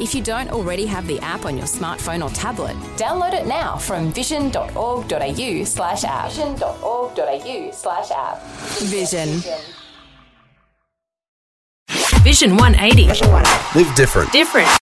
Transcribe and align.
If 0.00 0.14
you 0.14 0.22
don't 0.22 0.50
already 0.50 0.86
have 0.86 1.06
the 1.06 1.20
app 1.20 1.44
on 1.44 1.58
your 1.58 1.66
smartphone 1.66 2.24
or 2.24 2.30
tablet, 2.34 2.74
download 2.96 3.34
it 3.34 3.46
now 3.46 3.76
from 3.76 4.10
vision.org.au 4.12 5.64
slash 5.64 6.04
app. 6.04 6.30
Vision.org.au 6.30 7.70
slash 7.70 8.10
app. 8.10 8.42
Vision. 8.84 9.28
Vision 12.22 12.56
180. 12.56 13.08
Live 13.78 13.94
different. 13.94 14.32
Different. 14.32 14.80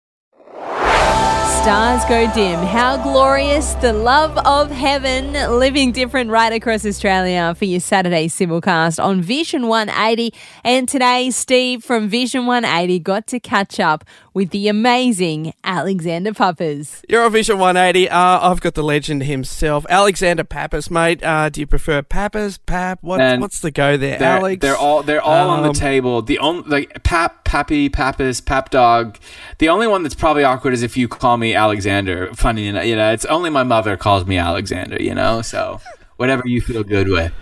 Stars 1.63 2.03
go 2.09 2.29
dim. 2.33 2.59
How 2.59 3.01
glorious 3.01 3.73
the 3.75 3.93
love 3.93 4.37
of 4.39 4.69
heaven 4.69 5.31
living 5.57 5.93
different 5.93 6.29
right 6.29 6.51
across 6.51 6.85
Australia 6.85 7.55
for 7.57 7.63
your 7.63 7.79
Saturday 7.79 8.27
simulcast 8.27 9.01
on 9.01 9.21
Vision 9.21 9.67
180. 9.67 10.33
And 10.65 10.89
today, 10.89 11.31
Steve 11.31 11.81
from 11.81 12.09
Vision 12.09 12.45
180 12.47 12.99
got 12.99 13.27
to 13.27 13.39
catch 13.39 13.79
up 13.79 14.03
with 14.33 14.49
the 14.49 14.67
amazing 14.67 15.53
Alexander 15.63 16.33
Pappas. 16.33 17.01
You're 17.07 17.23
on 17.23 17.31
Vision 17.31 17.59
180. 17.59 18.09
Uh, 18.09 18.17
I've 18.51 18.59
got 18.59 18.73
the 18.73 18.83
legend 18.83 19.23
himself, 19.23 19.85
Alexander 19.89 20.43
Pappas, 20.43 20.91
mate. 20.91 21.23
Uh, 21.23 21.47
do 21.49 21.61
you 21.61 21.67
prefer 21.67 22.01
Pappas, 22.01 22.57
Pap? 22.57 22.99
What, 23.01 23.39
what's 23.39 23.61
the 23.61 23.71
go 23.71 23.95
there, 23.95 24.19
They're, 24.19 24.27
Alex? 24.37 24.59
they're 24.61 24.75
all 24.75 25.01
they're 25.03 25.21
all 25.21 25.49
on 25.49 25.61
the 25.63 25.69
Um, 25.69 25.73
table. 25.75 26.21
The 26.23 26.39
only 26.39 26.63
like 26.67 27.03
Pap, 27.03 27.45
Pappy, 27.45 27.87
Pappas, 27.87 28.41
Pap 28.41 28.69
Dog. 28.69 29.17
The 29.59 29.69
only 29.69 29.87
one 29.87 30.03
that's 30.03 30.15
probably 30.15 30.43
awkward 30.43 30.73
is 30.73 30.83
if 30.83 30.97
you 30.97 31.07
call 31.07 31.37
me 31.37 31.52
Alexander. 31.55 32.33
Funny 32.33 32.67
enough, 32.67 32.85
you 32.85 32.95
know, 32.95 33.11
it's 33.11 33.25
only 33.25 33.49
my 33.49 33.63
mother 33.63 33.97
calls 33.97 34.25
me 34.25 34.37
Alexander. 34.37 35.01
You 35.01 35.15
know, 35.15 35.41
so 35.41 35.79
whatever 36.17 36.43
you 36.45 36.61
feel 36.61 36.83
good 36.83 37.07
with. 37.07 37.33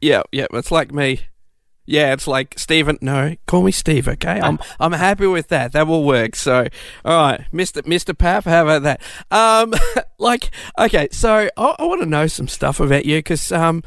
Yeah, 0.00 0.22
yeah, 0.32 0.46
it's 0.52 0.70
like 0.70 0.92
me. 0.92 1.20
Yeah, 1.86 2.12
it's 2.12 2.28
like 2.28 2.54
Stephen. 2.56 2.98
No, 3.00 3.34
call 3.46 3.62
me 3.62 3.72
Steve. 3.72 4.06
Okay, 4.06 4.40
I'm 4.40 4.58
I'm 4.80 4.92
happy 4.92 5.26
with 5.26 5.48
that. 5.48 5.72
That 5.72 5.86
will 5.86 6.04
work. 6.04 6.36
So, 6.36 6.68
all 7.04 7.30
right, 7.30 7.44
Mister 7.52 7.82
Mister 7.84 8.14
Pap, 8.14 8.44
how 8.44 8.62
about 8.62 8.82
that? 8.84 9.02
Um, 9.30 9.74
like, 10.18 10.50
okay, 10.78 11.08
so 11.10 11.48
I, 11.56 11.76
I 11.78 11.84
want 11.84 12.00
to 12.00 12.06
know 12.06 12.28
some 12.28 12.48
stuff 12.48 12.78
about 12.78 13.06
you 13.06 13.18
because 13.18 13.50
um, 13.50 13.82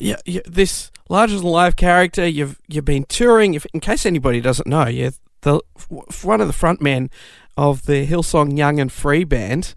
yeah, 0.00 0.16
yeah, 0.26 0.40
this 0.46 0.90
larger 1.08 1.36
than 1.36 1.44
life 1.44 1.76
character. 1.76 2.26
You've 2.26 2.60
you've 2.66 2.84
been 2.84 3.04
touring. 3.04 3.54
If, 3.54 3.66
in 3.66 3.80
case 3.80 4.04
anybody 4.04 4.40
doesn't 4.40 4.66
know, 4.66 4.88
you're 4.88 5.12
the 5.44 5.60
one 6.22 6.40
of 6.40 6.48
the 6.48 6.52
front 6.52 6.82
men 6.82 7.08
of 7.56 7.86
the 7.86 8.04
Hillsong 8.06 8.58
Young 8.58 8.80
and 8.80 8.90
Free 8.90 9.24
band. 9.24 9.74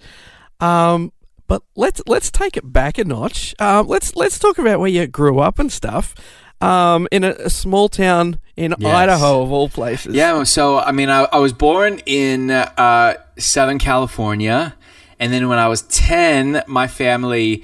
Um, 0.60 1.12
but 1.48 1.62
let's 1.76 2.02
let's 2.08 2.32
take 2.32 2.58
it 2.58 2.74
back 2.74 2.98
a 2.98 3.06
notch. 3.06 3.54
Um, 3.60 3.88
let's 3.88 4.16
let's 4.16 4.40
talk 4.40 4.58
about 4.58 4.80
where 4.80 4.90
you 4.90 5.06
grew 5.08 5.40
up 5.40 5.60
and 5.60 5.72
stuff. 5.72 6.16
Um, 6.60 7.08
in 7.12 7.24
a, 7.24 7.32
a 7.34 7.50
small 7.52 7.88
town 7.88 8.40
in 8.56 8.74
Yes. 8.80 8.92
Idaho, 8.96 9.44
of 9.44 9.52
all 9.52 9.70
places. 9.70 10.16
Yeah, 10.16 10.42
so 10.44 10.80
I 10.80 10.92
mean, 10.92 11.10
I, 11.10 11.28
I 11.32 11.38
was 11.38 11.54
born 11.54 12.00
in 12.08 12.50
uh, 12.50 13.14
Southern 13.38 13.78
California, 13.78 14.74
and 15.20 15.32
then 15.32 15.48
when 15.50 15.60
I 15.60 15.68
was 15.68 15.84
ten, 15.84 16.64
my 16.68 16.88
family. 16.88 17.64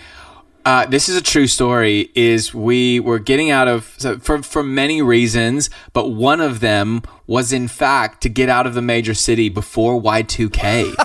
Uh, 0.65 0.85
this 0.85 1.09
is 1.09 1.15
a 1.17 1.21
true 1.21 1.47
story. 1.47 2.09
Is 2.15 2.53
we 2.53 2.99
were 2.99 3.19
getting 3.19 3.51
out 3.51 3.67
of 3.67 3.93
so 3.97 4.17
for 4.19 4.41
for 4.43 4.63
many 4.63 5.01
reasons, 5.01 5.69
but 5.91 6.09
one 6.09 6.39
of 6.41 6.59
them 6.61 7.01
was 7.27 7.51
in 7.51 7.67
fact 7.67 8.21
to 8.23 8.29
get 8.29 8.49
out 8.49 8.65
of 8.67 8.73
the 8.73 8.81
major 8.81 9.13
city 9.13 9.49
before 9.49 9.99
Y 9.99 10.21
two 10.21 10.49
K. 10.49 10.93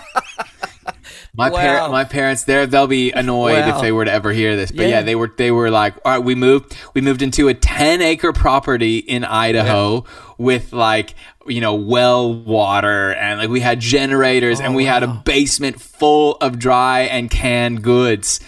My 1.35 1.51
Wow. 1.51 1.79
par- 1.81 1.89
my 1.91 2.03
parents, 2.05 2.45
there 2.45 2.67
they'll 2.67 2.89
be 2.89 3.13
annoyed 3.13 3.61
Wow. 3.65 3.77
if 3.77 3.81
they 3.81 3.93
were 3.93 4.05
to 4.05 4.11
ever 4.11 4.33
hear 4.33 4.57
this. 4.57 4.73
But 4.73 4.83
yeah. 4.83 4.89
Yeah. 4.89 5.03
they 5.03 5.15
were 5.15 5.33
they 5.37 5.53
were 5.53 5.71
like, 5.71 5.95
all 6.05 6.13
right, 6.13 6.19
we 6.25 6.35
moved 6.35 6.77
we 6.95 7.01
moved 7.01 7.23
into 7.23 7.47
a 7.49 7.55
ten 7.55 8.03
acre 8.03 8.33
property 8.33 8.99
in 8.99 9.25
Idaho 9.25 10.05
with 10.37 10.73
like 10.73 11.15
you 11.47 11.61
know 11.61 11.75
well 11.75 12.33
water 12.35 13.13
and 13.15 13.39
like 13.39 13.51
we 13.51 13.61
had 13.61 13.79
generators 13.79 14.59
and 14.61 14.75
we 14.75 14.85
had 14.85 15.03
a 15.05 15.07
basement 15.25 15.81
full 15.81 16.37
of 16.41 16.59
dry 16.59 17.03
and 17.03 17.31
canned 17.31 17.83
goods, 17.83 18.41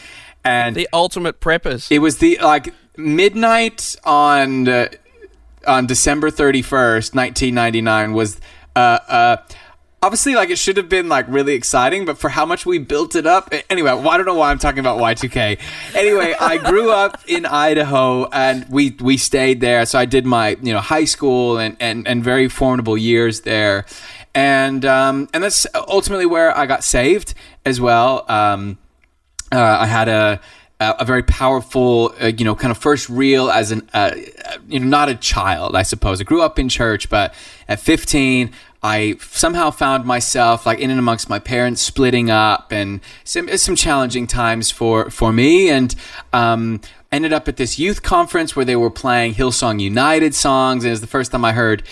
and 0.44 0.74
the 0.74 0.88
ultimate 0.92 1.40
preppers. 1.40 1.90
it 1.90 1.98
was 1.98 2.18
the 2.18 2.38
like 2.42 2.72
midnight 2.96 3.96
on 4.04 4.68
uh, 4.68 4.88
on 5.66 5.86
December 5.86 6.30
31st, 6.30 7.14
1999 7.14 8.12
was 8.12 8.40
uh 8.76 8.78
uh 9.08 9.36
obviously 10.02 10.34
like 10.34 10.48
it 10.48 10.56
should 10.58 10.76
have 10.78 10.88
been 10.88 11.08
like 11.08 11.26
really 11.28 11.52
exciting 11.54 12.06
but 12.06 12.16
for 12.16 12.30
how 12.30 12.46
much 12.46 12.64
we 12.64 12.78
built 12.78 13.14
it 13.14 13.26
up 13.26 13.52
anyway 13.68 13.90
I 13.90 14.16
don't 14.16 14.24
know 14.24 14.34
why 14.34 14.50
I'm 14.50 14.58
talking 14.58 14.78
about 14.78 14.98
Y2K 14.98 15.58
anyway 15.94 16.34
I 16.40 16.56
grew 16.56 16.90
up 16.90 17.20
in 17.26 17.44
Idaho 17.44 18.26
and 18.30 18.66
we 18.70 18.96
we 19.00 19.16
stayed 19.18 19.60
there. 19.60 19.84
So 19.86 19.98
I 19.98 20.06
did 20.06 20.24
my 20.24 20.56
you 20.62 20.72
know 20.72 20.80
high 20.80 21.04
school 21.04 21.58
and 21.58 21.76
and, 21.80 22.08
and 22.08 22.24
very 22.24 22.48
formidable 22.48 22.96
years 22.96 23.42
there. 23.42 23.84
And 24.34 24.84
um 24.86 25.28
and 25.34 25.42
that's 25.42 25.66
ultimately 25.74 26.26
where 26.26 26.56
I 26.56 26.64
got 26.66 26.82
saved 26.84 27.34
as 27.66 27.80
well. 27.80 28.24
Um 28.30 28.78
uh, 29.52 29.78
I 29.80 29.86
had 29.86 30.08
a 30.08 30.40
a 30.80 31.04
very 31.04 31.22
powerful, 31.22 32.14
uh, 32.22 32.28
you 32.28 32.42
know, 32.42 32.54
kind 32.54 32.70
of 32.70 32.78
first 32.78 33.10
real 33.10 33.50
as 33.50 33.70
an, 33.70 33.86
uh, 33.92 34.12
you 34.66 34.80
know, 34.80 34.86
not 34.86 35.10
a 35.10 35.14
child, 35.14 35.76
I 35.76 35.82
suppose. 35.82 36.22
I 36.22 36.24
grew 36.24 36.40
up 36.40 36.58
in 36.58 36.70
church, 36.70 37.10
but 37.10 37.34
at 37.68 37.80
15, 37.80 38.50
I 38.82 39.16
somehow 39.20 39.72
found 39.72 40.06
myself 40.06 40.64
like 40.64 40.78
in 40.78 40.88
and 40.90 40.98
amongst 40.98 41.28
my 41.28 41.38
parents 41.38 41.82
splitting 41.82 42.30
up 42.30 42.72
and 42.72 43.00
some 43.24 43.54
some 43.58 43.76
challenging 43.76 44.26
times 44.26 44.70
for 44.70 45.10
for 45.10 45.34
me 45.34 45.68
and 45.68 45.94
um 46.32 46.80
ended 47.12 47.32
up 47.32 47.46
at 47.46 47.58
this 47.58 47.78
youth 47.78 48.02
conference 48.02 48.56
where 48.56 48.64
they 48.64 48.76
were 48.76 48.90
playing 48.90 49.34
Hillsong 49.34 49.80
United 49.80 50.34
songs 50.34 50.84
and 50.84 50.88
it 50.88 50.92
was 50.92 51.02
the 51.02 51.06
first 51.06 51.32
time 51.32 51.44
I 51.44 51.52
heard 51.52 51.82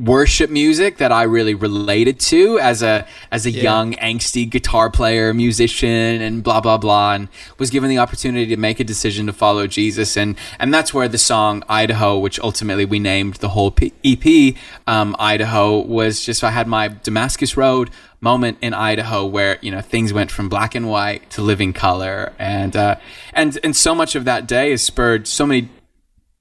worship 0.00 0.48
music 0.48 0.96
that 0.96 1.12
I 1.12 1.24
really 1.24 1.54
related 1.54 2.18
to 2.20 2.58
as 2.58 2.82
a 2.82 3.06
as 3.30 3.44
a 3.44 3.50
young 3.50 3.94
angsty 3.94 4.48
guitar 4.48 4.90
player 4.90 5.34
musician 5.34 6.22
and 6.22 6.42
blah 6.42 6.60
blah 6.60 6.78
blah 6.78 7.14
and 7.14 7.28
was 7.58 7.70
given 7.70 7.90
the 7.90 7.98
opportunity 7.98 8.46
to 8.46 8.56
make 8.56 8.80
a 8.80 8.84
decision 8.84 9.26
to 9.26 9.32
follow 9.32 9.66
Jesus. 9.66 10.16
And 10.16 10.36
and 10.58 10.72
that's 10.72 10.94
where 10.94 11.08
the 11.08 11.18
song 11.18 11.62
Idaho 11.68 12.18
which 12.18 12.40
ultimately 12.40 12.84
we 12.84 12.98
named 12.98 13.34
the 13.36 13.50
whole 13.50 13.70
P- 13.70 13.92
EP 14.04 14.56
um, 14.86 15.14
Idaho 15.18 15.78
was 15.78 16.24
just 16.24 16.42
I 16.42 16.50
had 16.50 16.66
my 16.66 16.88
Damascus 16.88 17.56
Road 17.56 17.90
moment 18.20 18.58
in 18.60 18.74
Idaho 18.74 19.24
where 19.26 19.58
you 19.60 19.70
know 19.70 19.80
things 19.80 20.12
went 20.12 20.30
from 20.30 20.48
black 20.48 20.74
and 20.74 20.88
white 20.88 21.28
to 21.30 21.42
living 21.42 21.72
color. 21.72 22.32
And 22.38 22.74
uh, 22.74 22.96
and 23.34 23.58
and 23.62 23.76
so 23.76 23.94
much 23.94 24.14
of 24.14 24.24
that 24.24 24.46
day 24.46 24.70
has 24.70 24.82
spurred 24.82 25.26
so 25.26 25.46
many 25.46 25.68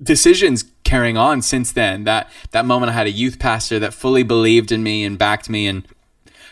decisions 0.02 0.64
carrying 0.90 1.18
on 1.18 1.42
since 1.42 1.72
then. 1.72 2.04
That 2.04 2.30
that 2.52 2.66
moment 2.66 2.90
I 2.90 2.94
had 2.94 3.08
a 3.08 3.12
youth 3.12 3.40
pastor 3.40 3.80
that 3.80 3.94
fully 3.94 4.24
believed 4.24 4.72
in 4.72 4.82
me 4.82 5.06
and 5.06 5.18
backed 5.18 5.50
me 5.50 5.68
and 5.68 5.88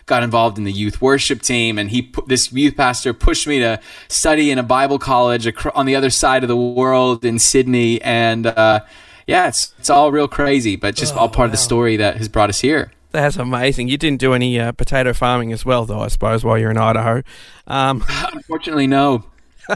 got 0.06 0.24
involved 0.24 0.58
in 0.58 0.64
the 0.64 0.72
youth 0.72 1.02
worship 1.02 1.42
team 1.42 1.78
and 1.78 1.90
he 1.90 2.02
put 2.02 2.28
this 2.30 2.54
youth 2.54 2.78
pastor 2.78 3.14
pushed 3.14 3.46
me 3.46 3.60
to 3.60 3.80
study 4.08 4.52
in 4.52 4.58
a 4.58 4.64
Bible 4.64 5.00
college 5.00 5.52
on 5.76 5.86
the 5.86 5.96
other 5.96 6.10
side 6.10 6.44
of 6.44 6.48
the 6.48 6.56
world 6.56 7.26
in 7.26 7.40
Sydney 7.40 8.02
and 8.02 8.48
uh, 8.48 8.80
yeah 9.26 9.50
it's 9.50 9.74
it's 9.80 9.90
all 9.90 10.10
real 10.12 10.30
crazy 10.30 10.78
but 10.78 10.96
just 10.96 11.14
all 11.14 11.28
part 11.28 11.48
of 11.48 11.52
the 11.52 11.58
story 11.58 11.98
that 11.98 12.16
has 12.18 12.30
brought 12.30 12.50
us 12.50 12.62
here. 12.62 12.94
That's 13.12 13.38
amazing. 13.38 13.88
You 13.88 13.98
didn't 13.98 14.20
do 14.20 14.34
any 14.34 14.60
uh, 14.60 14.74
potato 14.74 15.14
farming 15.14 15.52
as 15.52 15.66
well, 15.66 15.86
though. 15.86 16.02
I 16.02 16.08
suppose 16.10 16.44
while 16.44 16.58
you're 16.58 16.72
in 16.72 16.78
Idaho. 16.78 17.24
Um, 17.66 18.04
Unfortunately 18.34 18.86
no. 18.86 19.24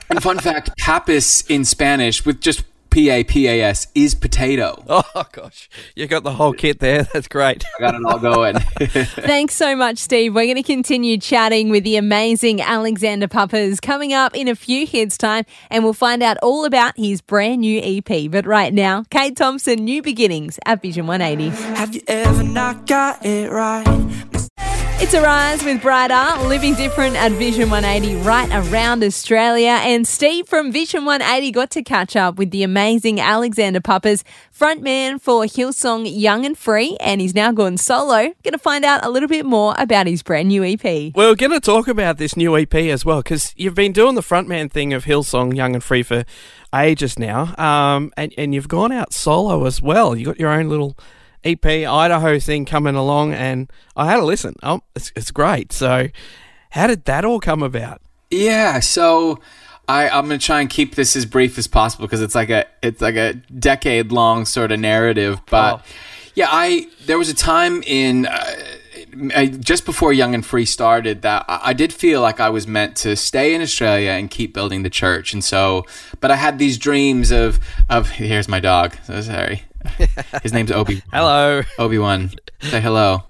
And 0.10 0.22
fun 0.22 0.38
fact, 0.50 0.78
papas 0.78 1.44
in 1.50 1.66
Spanish 1.66 2.26
with 2.26 2.42
just 2.42 2.64
P 2.92 3.10
A 3.10 3.24
P 3.24 3.48
A 3.48 3.64
S 3.64 3.88
is 3.96 4.14
potato. 4.14 4.84
oh 4.90 5.26
gosh, 5.32 5.70
you 5.96 6.08
got 6.08 6.24
the 6.24 6.34
whole 6.34 6.54
kit 6.54 6.80
there. 6.80 7.04
That's 7.04 7.28
great. 7.28 7.64
I 7.80 7.82
got 7.82 7.96
it 7.96 8.06
all 8.06 8.20
going. 8.20 8.60
Thanks 8.80 9.56
so 9.56 9.76
much, 9.76 9.98
Steve. 9.98 10.36
We're 10.36 10.46
going 10.46 10.58
to 10.58 10.64
continue 10.64 11.18
chatting 11.18 11.70
with 11.70 11.86
the 11.86 11.96
amazing 11.96 12.62
Alexander 12.62 13.30
Pappas 13.30 13.80
coming 13.80 14.14
up 14.14 14.36
in 14.36 14.50
a 14.50 14.56
few 14.56 14.86
hits 14.86 15.18
time, 15.18 15.46
and 15.70 15.84
we'll 15.86 15.94
find 15.94 16.22
out 16.22 16.38
all 16.44 16.66
about 16.66 16.94
his 16.98 17.22
brand 17.22 17.62
new 17.62 17.80
EP. 17.82 18.30
But 18.30 18.46
right 18.46 18.74
now, 18.74 19.06
Kate 19.10 19.36
Thompson, 19.36 19.86
New 19.86 20.02
Beginnings 20.02 20.60
at 20.66 20.82
Vision 20.82 21.08
180. 21.08 21.56
Have 21.76 21.96
you 21.96 22.02
ever 22.08 22.44
not 22.44 22.88
got 22.88 23.26
it 23.26 23.50
right? 23.50 24.41
It's 25.04 25.16
Arise 25.16 25.64
with 25.64 25.82
Brighter, 25.82 26.48
living 26.48 26.76
different 26.76 27.16
at 27.16 27.32
Vision 27.32 27.72
180 27.72 28.18
right 28.18 28.48
around 28.52 29.04
Australia. 29.04 29.80
And 29.82 30.08
Steve 30.08 30.48
from 30.48 30.72
Vision 30.72 31.06
180 31.06 31.52
got 31.52 31.72
to 31.72 31.82
catch 31.82 32.16
up 32.16 32.38
with 32.38 32.52
the 32.52 32.62
amazing 32.62 33.20
Alexander 33.20 33.82
Pappas, 33.82 34.24
frontman 34.56 35.20
for 35.20 35.46
Hillsong 35.46 36.08
Young 36.08 36.46
and 36.46 36.56
Free, 36.56 36.98
and 37.00 37.20
he's 37.20 37.34
now 37.34 37.52
gone 37.52 37.78
solo. 37.78 38.32
Going 38.44 38.52
to 38.52 38.60
find 38.60 38.86
out 38.86 39.04
a 39.04 39.10
little 39.10 39.28
bit 39.28 39.44
more 39.44 39.74
about 39.80 40.06
his 40.06 40.22
brand 40.22 40.50
new 40.50 40.64
EP. 40.64 40.84
We're 41.16 41.34
going 41.34 41.52
to 41.52 41.60
talk 41.60 41.88
about 41.88 42.20
this 42.20 42.38
new 42.38 42.56
EP 42.56 42.76
as 42.76 43.04
well 43.04 43.24
because 43.24 43.56
you've 43.58 43.74
been 43.74 43.94
doing 43.94 44.14
the 44.14 44.22
frontman 44.22 44.70
thing 44.72 44.94
of 44.94 45.06
Hillsong 45.06 45.56
Young 45.56 45.74
and 45.74 45.84
Free 45.84 46.04
for 46.04 46.26
ages 46.76 47.18
now, 47.18 47.56
um, 47.58 48.14
and 48.18 48.32
and 48.38 48.54
you've 48.54 48.68
gone 48.68 48.92
out 48.92 49.14
solo 49.14 49.66
as 49.66 49.82
well. 49.82 50.16
You 50.16 50.28
got 50.28 50.40
your 50.40 50.52
own 50.52 50.70
little 50.70 50.96
EP 51.44 51.66
Idaho 51.66 52.40
thing 52.40 52.66
coming 52.66 52.96
along, 52.96 53.34
and 53.34 53.72
I 53.96 54.06
had 54.06 54.20
a 54.20 54.24
listen. 54.26 54.56
Oh, 54.64 54.82
it's 54.96 55.12
it's 55.16 55.32
great. 55.32 55.72
So, 55.74 56.10
how 56.72 56.88
did 56.88 57.06
that 57.06 57.26
all 57.26 57.40
come 57.40 57.64
about? 57.64 58.02
Yeah, 58.30 58.80
so 58.80 59.40
I, 59.88 60.08
I'm 60.10 60.26
gonna 60.26 60.38
try 60.38 60.62
and 60.62 60.70
keep 60.70 60.96
this 60.96 61.16
as 61.16 61.26
brief 61.26 61.58
as 61.58 61.68
possible 61.68 62.06
because 62.08 62.22
it's 62.22 62.36
like 62.36 62.50
a 62.50 62.66
it's 62.82 63.02
like 63.02 63.16
a 63.16 63.34
decade 63.34 64.12
long 64.12 64.46
sort 64.46 64.72
of 64.72 64.80
narrative. 64.80 65.42
But 65.50 65.80
Oh. 65.80 65.84
yeah, 66.36 66.48
I 66.50 66.88
there 67.06 67.18
was 67.18 67.30
a 67.30 67.34
time 67.36 67.84
in 67.86 68.26
uh, 68.28 68.56
I, 69.36 69.48
just 69.48 69.84
before 69.86 70.14
Young 70.14 70.34
and 70.34 70.46
Free 70.46 70.64
started 70.66 71.24
that 71.24 71.44
I, 71.50 71.60
I 71.66 71.74
did 71.74 71.92
feel 71.92 72.22
like 72.22 72.40
I 72.40 72.50
was 72.50 72.66
meant 72.68 72.96
to 72.98 73.18
stay 73.18 73.54
in 73.54 73.62
Australia 73.62 74.12
and 74.12 74.30
keep 74.30 74.54
building 74.54 74.84
the 74.84 74.90
church, 74.90 75.34
and 75.34 75.44
so 75.44 75.86
but 76.22 76.32
I 76.32 76.36
had 76.38 76.60
these 76.60 76.78
dreams 76.78 77.32
of 77.32 77.60
of 77.90 78.12
here's 78.12 78.48
my 78.48 78.62
dog. 78.62 78.96
So 79.08 79.20
sorry, 79.22 79.64
his 80.44 80.54
name's 80.54 80.72
Obi. 80.72 81.02
Hello. 81.12 81.62
Obi 81.78 81.98
Wan, 81.98 82.32
say 82.62 82.82
hello. 82.82 83.24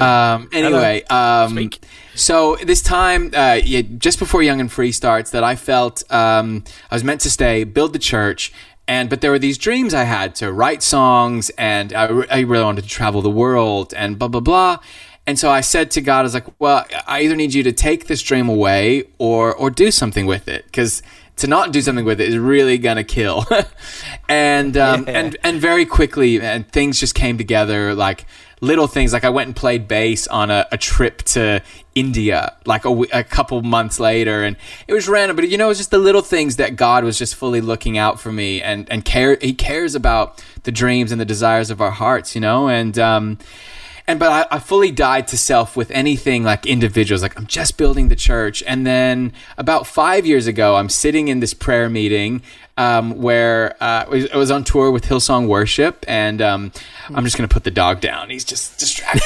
Um, 0.00 0.48
anyway, 0.52 1.02
um, 1.04 1.70
so 2.14 2.56
this 2.56 2.82
time, 2.82 3.30
uh, 3.34 3.60
yeah, 3.62 3.82
just 3.98 4.18
before 4.18 4.42
Young 4.42 4.60
and 4.60 4.70
Free 4.70 4.92
starts, 4.92 5.30
that 5.30 5.44
I 5.44 5.56
felt 5.56 6.02
um, 6.12 6.64
I 6.90 6.94
was 6.94 7.04
meant 7.04 7.20
to 7.22 7.30
stay, 7.30 7.64
build 7.64 7.92
the 7.92 7.98
church, 7.98 8.52
and 8.88 9.08
but 9.08 9.20
there 9.20 9.30
were 9.30 9.38
these 9.38 9.58
dreams 9.58 9.94
I 9.94 10.04
had 10.04 10.34
to 10.36 10.52
write 10.52 10.82
songs, 10.82 11.50
and 11.50 11.92
I, 11.92 12.06
I 12.30 12.40
really 12.40 12.64
wanted 12.64 12.82
to 12.82 12.88
travel 12.88 13.22
the 13.22 13.30
world, 13.30 13.94
and 13.94 14.18
blah 14.18 14.28
blah 14.28 14.40
blah. 14.40 14.78
And 15.24 15.38
so 15.38 15.50
I 15.50 15.60
said 15.60 15.92
to 15.92 16.00
God, 16.00 16.20
I 16.20 16.22
was 16.22 16.34
like, 16.34 16.48
well, 16.58 16.84
I 17.06 17.20
either 17.20 17.36
need 17.36 17.54
you 17.54 17.62
to 17.62 17.72
take 17.72 18.08
this 18.08 18.22
dream 18.22 18.48
away 18.48 19.04
or 19.18 19.54
or 19.54 19.70
do 19.70 19.90
something 19.90 20.26
with 20.26 20.48
it, 20.48 20.64
because 20.66 21.02
to 21.36 21.46
not 21.46 21.72
do 21.72 21.80
something 21.80 22.04
with 22.04 22.20
it 22.20 22.28
is 22.28 22.38
really 22.38 22.78
gonna 22.78 23.04
kill. 23.04 23.44
and 24.28 24.76
um, 24.76 25.04
Yeah. 25.06 25.18
and 25.18 25.36
and 25.42 25.60
very 25.60 25.86
quickly, 25.86 26.40
and 26.40 26.70
things 26.70 27.00
just 27.00 27.14
came 27.14 27.38
together 27.38 27.94
like 27.94 28.26
little 28.60 28.86
things. 28.86 29.12
Like 29.12 29.24
I 29.24 29.30
went 29.30 29.48
and 29.48 29.56
played 29.56 29.88
bass 29.88 30.26
on 30.28 30.50
a, 30.50 30.66
a 30.70 30.78
trip 30.78 31.22
to 31.22 31.62
India, 31.94 32.56
like 32.64 32.84
a 32.84 33.24
couple 33.24 33.60
months 33.62 33.98
later, 33.98 34.44
and 34.44 34.56
it 34.86 34.92
was 34.94 35.08
random. 35.08 35.36
But 35.36 35.48
you 35.48 35.58
know, 35.58 35.66
it 35.66 35.68
was 35.68 35.78
just 35.78 35.90
the 35.90 35.98
little 35.98 36.22
things 36.22 36.56
that 36.56 36.76
God 36.76 37.02
was 37.04 37.18
just 37.18 37.34
fully 37.34 37.60
looking 37.60 37.98
out 37.98 38.20
for 38.20 38.30
me, 38.32 38.62
and 38.62 38.88
and 38.90 39.04
care. 39.04 39.36
He 39.40 39.52
cares 39.54 39.94
about 39.94 40.42
the 40.62 40.72
dreams 40.72 41.10
and 41.12 41.20
the 41.20 41.24
desires 41.24 41.70
of 41.70 41.80
our 41.80 41.90
hearts, 41.90 42.34
you 42.34 42.40
know, 42.40 42.68
and 42.68 42.96
um, 42.98 43.38
and 44.08 44.18
but 44.18 44.30
I, 44.52 44.56
I 44.56 44.58
fully 44.58 44.90
died 44.90 45.28
to 45.28 45.38
self 45.38 45.76
with 45.76 45.90
anything 45.92 46.42
like 46.44 46.66
individuals 46.66 47.22
like 47.22 47.36
i'm 47.38 47.46
just 47.46 47.76
building 47.76 48.08
the 48.08 48.16
church 48.16 48.62
and 48.66 48.86
then 48.86 49.32
about 49.58 49.86
five 49.86 50.26
years 50.26 50.46
ago 50.46 50.76
i'm 50.76 50.88
sitting 50.88 51.28
in 51.28 51.40
this 51.40 51.54
prayer 51.54 51.88
meeting 51.88 52.42
um, 52.78 53.18
where 53.20 53.74
uh, 53.82 54.04
I 54.06 54.08
was- 54.08 54.30
I 54.30 54.36
was 54.38 54.50
on 54.50 54.64
tour 54.64 54.90
with 54.90 55.04
Hillsong 55.04 55.46
Worship, 55.46 56.06
and 56.08 56.40
um, 56.40 56.72
I'm 57.14 57.22
just 57.22 57.36
gonna 57.36 57.46
put 57.46 57.64
the 57.64 57.70
dog 57.70 58.00
down. 58.00 58.30
He's 58.30 58.46
just 58.46 58.78
distracted. 58.78 59.22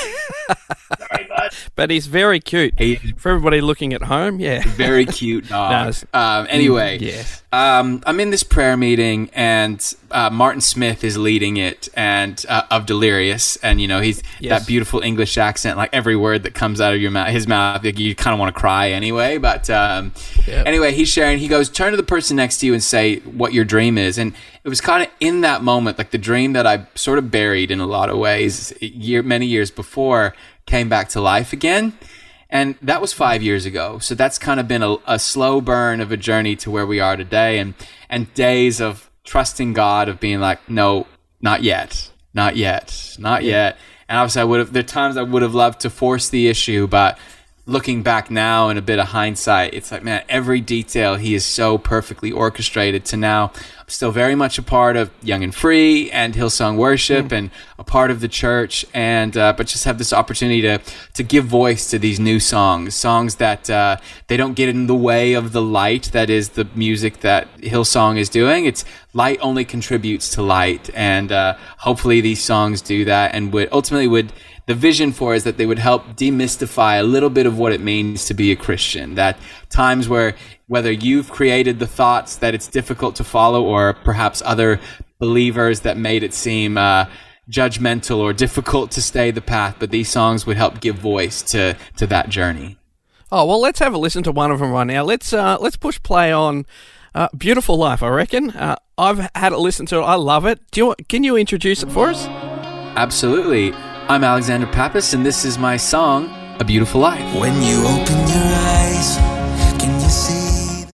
But 1.75 1.91
he's 1.91 2.07
very 2.07 2.41
cute. 2.41 2.75
He- 2.79 2.97
For 3.17 3.31
everybody 3.31 3.61
looking 3.61 3.93
at 3.93 4.03
home, 4.03 4.41
yeah. 4.41 4.63
Very 4.67 5.07
cute 5.21 5.49
dog. 5.49 5.71
Nice. 5.71 6.05
Um, 6.15 6.47
anyway, 6.51 6.99
yes. 7.01 7.43
um, 7.53 8.03
I'm 8.07 8.21
in 8.21 8.31
this 8.31 8.43
prayer 8.43 8.77
meeting, 8.77 9.31
and 9.35 9.81
uh, 10.11 10.31
Martin 10.31 10.61
Smith 10.61 11.03
is 11.05 11.17
leading 11.17 11.57
it, 11.57 11.89
and 11.95 12.45
uh, 12.49 12.63
of 12.71 12.87
Delirious, 12.87 13.57
and 13.57 13.81
you 13.81 13.89
know 13.89 14.01
he's 14.01 14.23
Yes. 14.41 14.61
that 14.61 14.67
beautiful 14.67 15.01
English 15.01 15.39
accent, 15.39 15.77
like 15.79 15.91
every 15.93 16.17
word 16.17 16.43
that 16.45 16.55
comes 16.55 16.81
out 16.81 16.95
of 16.95 17.01
your 17.01 17.11
mouth, 17.11 17.29
his 17.29 17.47
mouth, 17.49 17.83
like, 17.85 17.99
you 17.99 18.15
kind 18.15 18.35
of 18.35 18.39
want 18.41 18.55
to 18.55 18.61
cry 18.61 18.91
anyway. 18.91 19.39
But 19.39 19.69
um, 19.71 20.13
Yep. 20.47 20.67
anyway, 20.67 20.93
he's 20.93 21.09
sharing. 21.09 21.39
He 21.39 21.49
goes, 21.49 21.69
turn 21.69 21.91
to 21.93 21.97
the 21.97 22.03
person 22.03 22.37
next 22.37 22.59
to 22.59 22.67
you 22.67 22.73
and 22.75 22.83
say 22.83 23.17
what 23.21 23.53
your 23.53 23.65
dream 23.65 23.99
is, 23.99 24.19
and 24.19 24.35
it 24.65 24.69
was 24.69 24.81
kind 24.81 25.03
of 25.05 25.09
in 25.21 25.41
that 25.43 25.63
moment, 25.63 25.97
like 25.99 26.11
the 26.11 26.19
dream 26.19 26.53
that 26.55 26.67
I 26.67 26.87
sort 26.95 27.19
of 27.19 27.31
buried 27.31 27.71
in 27.71 27.81
a 27.81 27.87
lot 27.87 28.11
of 28.11 28.19
ways, 28.19 28.73
year 28.81 29.23
many 29.23 29.47
years 29.47 29.71
before, 29.71 30.35
came 30.67 30.89
back 30.89 31.09
to 31.11 31.21
life 31.21 31.53
again. 31.53 31.97
And 32.49 32.77
that 32.83 33.01
was 33.01 33.13
five 33.13 33.43
years 33.43 33.67
ago. 33.67 33.99
So 33.99 34.15
that's 34.15 34.39
kind 34.39 34.61
of 34.61 34.69
been 34.69 34.83
a, 34.83 34.97
a 35.07 35.19
slow 35.19 35.61
burn 35.61 36.01
of 36.01 36.13
a 36.13 36.17
journey 36.17 36.55
to 36.57 36.71
where 36.71 36.87
we 36.87 37.01
are 37.01 37.17
today 37.17 37.59
and, 37.59 37.75
and 38.09 38.33
days 38.35 38.81
of 38.81 39.11
trusting 39.25 39.73
God, 39.73 40.09
of 40.09 40.21
being 40.21 40.41
like, 40.41 40.69
no, 40.69 41.07
not 41.41 41.63
yet, 41.63 42.11
not 42.35 42.57
yet, 42.57 43.17
not 43.19 43.43
yet. 43.43 43.77
And 44.09 44.19
obviously 44.19 44.43
I 44.43 44.45
would 44.45 44.61
have, 44.61 44.73
there 44.73 44.81
are 44.81 44.87
times 44.87 45.17
I 45.17 45.23
would 45.23 45.43
have 45.43 45.55
loved 45.55 45.81
to 45.81 45.91
force 45.91 46.29
the 46.29 46.47
issue, 46.47 46.87
but 46.87 47.19
looking 47.69 48.01
back 48.01 48.31
now 48.31 48.69
in 48.69 48.79
a 48.79 48.83
bit 48.83 49.01
of 49.01 49.09
hindsight, 49.09 49.75
it's 49.75 49.91
like, 49.91 50.05
man, 50.05 50.23
every 50.29 50.61
detail 50.61 51.17
he 51.17 51.35
is 51.35 51.45
so 51.45 51.77
perfectly 51.77 52.31
orchestrated 52.31 53.05
to 53.05 53.17
now. 53.17 53.51
I'm 53.81 53.89
still 53.89 54.13
very 54.13 54.37
much 54.37 54.57
a 54.57 54.63
part 54.63 54.97
of 54.97 55.11
Young 55.21 55.43
and 55.43 55.53
Free 55.55 56.09
and 56.13 56.35
Hillsong 56.35 56.77
Worship 56.77 57.33
and 57.33 57.51
a 57.77 57.85
part 57.85 58.13
of 58.13 58.21
the 58.21 58.29
church, 58.29 58.85
and 58.95 59.37
uh, 59.37 59.53
but 59.53 59.67
just 59.67 59.85
have 59.85 59.99
this 59.99 60.13
opportunity 60.13 60.63
to 60.63 60.81
to 61.15 61.23
give 61.23 61.45
voice 61.45 61.91
to 61.91 61.99
these 61.99 62.21
new 62.21 62.39
songs, 62.41 62.95
songs 62.95 63.37
that 63.37 63.69
uh, 63.69 63.97
they 64.29 64.37
don't 64.37 64.55
get 64.55 64.69
in 64.69 64.87
the 64.87 64.95
way 64.95 65.35
of 65.35 65.53
the 65.53 65.63
light 65.63 66.11
that 66.13 66.31
is 66.31 66.51
the 66.51 66.69
music 66.75 67.21
that 67.21 67.53
Hillsong 67.59 68.17
is 68.17 68.29
doing. 68.29 68.65
It's 68.65 68.85
light 69.13 69.39
only 69.41 69.65
contributes 69.65 70.31
to 70.31 70.43
light, 70.43 70.91
and 70.95 71.31
uh, 71.31 71.57
hopefully 71.79 72.21
these 72.21 72.43
songs 72.43 72.81
do 72.81 73.05
that, 73.05 73.35
and 73.35 73.53
would 73.53 73.69
ultimately 73.73 74.09
would 74.09 74.33
the 74.67 74.75
vision 74.75 75.13
for 75.13 75.35
is 75.35 75.45
that 75.45 75.57
they 75.57 75.67
would 75.67 75.79
help 75.79 76.17
demystify 76.17 76.99
a 76.99 77.05
little 77.05 77.31
bit 77.31 77.47
of 77.47 77.57
what 77.57 77.73
it 77.73 77.81
means 77.81 78.25
to 78.27 78.35
be 78.35 78.51
a 78.51 78.57
Christian. 78.57 79.15
That 79.15 79.39
times 79.71 80.09
where 80.09 80.35
whether 80.67 80.91
you've 80.91 81.31
created 81.31 81.79
the 81.79 81.87
thoughts 81.87 82.37
that 82.37 82.55
it's 82.55 82.67
difficult 82.67 83.15
to 83.17 83.25
follow, 83.25 83.63
or 83.63 83.95
perhaps 83.95 84.43
other 84.45 84.81
believers 85.19 85.81
that 85.81 85.97
made 85.97 86.25
it 86.25 86.35
seem 86.35 86.77
uh, 86.77 87.07
judgmental 87.49 88.19
or 88.19 88.33
difficult 88.33 88.91
to 88.91 89.01
stay 89.01 89.31
the 89.31 89.41
path, 89.41 89.77
but 89.79 89.91
these 89.91 90.09
songs 90.09 90.47
would 90.47 90.57
help 90.57 90.81
give 90.81 90.97
voice 90.97 91.43
to 91.43 91.77
to 91.97 92.07
that 92.09 92.29
journey. 92.29 92.77
Oh 93.31 93.47
well, 93.47 93.61
let's 93.61 93.79
have 93.79 93.95
a 93.95 93.99
listen 93.99 94.25
to 94.25 94.33
one 94.33 94.51
of 94.51 94.59
them 94.59 94.73
right 94.73 94.87
now. 94.87 95.05
Let's 95.05 95.33
uh, 95.33 95.59
let's 95.61 95.77
push 95.77 96.03
play 96.03 96.33
on 96.33 96.67
uh, 97.15 97.29
"Beautiful 97.37 97.77
Life." 97.77 98.03
I 98.03 98.09
reckon 98.09 98.51
uh, 98.51 98.77
I've 98.99 99.31
had 99.37 99.53
a 99.53 99.59
listen 99.59 99.87
to 99.87 99.99
it. 99.99 100.03
I 100.03 100.17
love 100.17 100.45
it. 100.45 100.61
Do 100.73 100.81
you 100.81 100.95
can 101.09 101.23
you 101.23 101.37
introduce 101.37 101.85
it 101.85 101.93
for 101.93 102.09
us? 102.09 102.27
Absolutely. 102.97 103.73
I'm 104.09 104.23
Alexander 104.23 104.69
Pappas, 104.69 105.15
and 105.15 105.27
this 105.27 105.45
is 105.45 105.59
my 105.59 105.77
song, 105.77 106.31
"A 106.61 106.65
Beautiful 106.65 107.01
Life." 107.01 107.35
When 107.35 107.61
you 107.61 107.85
open 107.85 108.29
your 108.29 108.47
eyes, 108.71 109.17
can 109.81 110.01
you 110.01 110.09
see 110.09 110.87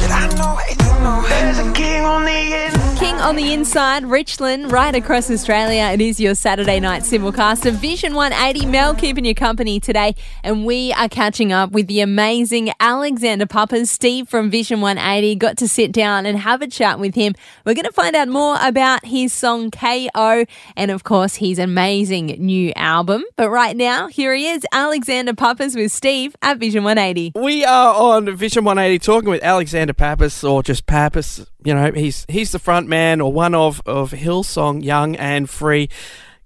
that 0.00 0.12
I 0.12 0.28
know 0.36 0.56
know 1.02 1.26
there's 1.28 1.58
a 1.58 1.72
king 1.72 2.04
on 2.04 2.24
the 2.24 2.66
inside? 2.66 2.85
On 3.06 3.34
the 3.34 3.52
inside, 3.52 4.04
Richland, 4.04 4.70
right 4.70 4.94
across 4.94 5.30
Australia. 5.30 5.90
It 5.92 6.00
is 6.00 6.20
your 6.20 6.34
Saturday 6.34 6.78
night 6.78 7.02
simulcast 7.02 7.66
of 7.66 7.74
Vision 7.74 8.14
180. 8.14 8.66
Mel 8.66 8.94
keeping 8.94 9.24
you 9.24 9.34
company 9.34 9.80
today, 9.80 10.14
and 10.44 10.64
we 10.64 10.92
are 10.92 11.08
catching 11.08 11.52
up 11.52 11.72
with 11.72 11.86
the 11.88 12.00
amazing 12.00 12.72
Alexander 12.78 13.46
Pappas. 13.46 13.90
Steve 13.90 14.28
from 14.28 14.50
Vision 14.50 14.80
180 14.80 15.34
got 15.36 15.56
to 15.56 15.66
sit 15.66 15.90
down 15.90 16.24
and 16.24 16.38
have 16.38 16.62
a 16.62 16.68
chat 16.68 17.00
with 17.00 17.16
him. 17.16 17.34
We're 17.64 17.74
going 17.74 17.86
to 17.86 17.92
find 17.92 18.14
out 18.14 18.28
more 18.28 18.58
about 18.60 19.04
his 19.04 19.32
song 19.32 19.70
KO 19.72 20.44
and, 20.76 20.90
of 20.90 21.02
course, 21.02 21.36
his 21.36 21.58
amazing 21.58 22.26
new 22.38 22.72
album. 22.76 23.24
But 23.34 23.50
right 23.50 23.76
now, 23.76 24.06
here 24.06 24.34
he 24.34 24.48
is, 24.48 24.64
Alexander 24.72 25.34
Pappas 25.34 25.74
with 25.74 25.90
Steve 25.90 26.36
at 26.42 26.58
Vision 26.58 26.84
180. 26.84 27.32
We 27.34 27.64
are 27.64 27.94
on 27.94 28.36
Vision 28.36 28.64
180 28.64 28.98
talking 29.00 29.30
with 29.30 29.42
Alexander 29.42 29.94
Pappas, 29.94 30.44
or 30.44 30.62
just 30.62 30.86
Pappas. 30.86 31.46
You 31.66 31.74
know, 31.74 31.90
he's 31.92 32.24
he's 32.28 32.52
the 32.52 32.58
front 32.58 32.88
man 32.88 33.20
or 33.20 33.32
one 33.32 33.54
of 33.54 33.82
of 33.86 34.12
Hillsong 34.12 34.84
Young 34.84 35.16
and 35.16 35.50
Free. 35.50 35.88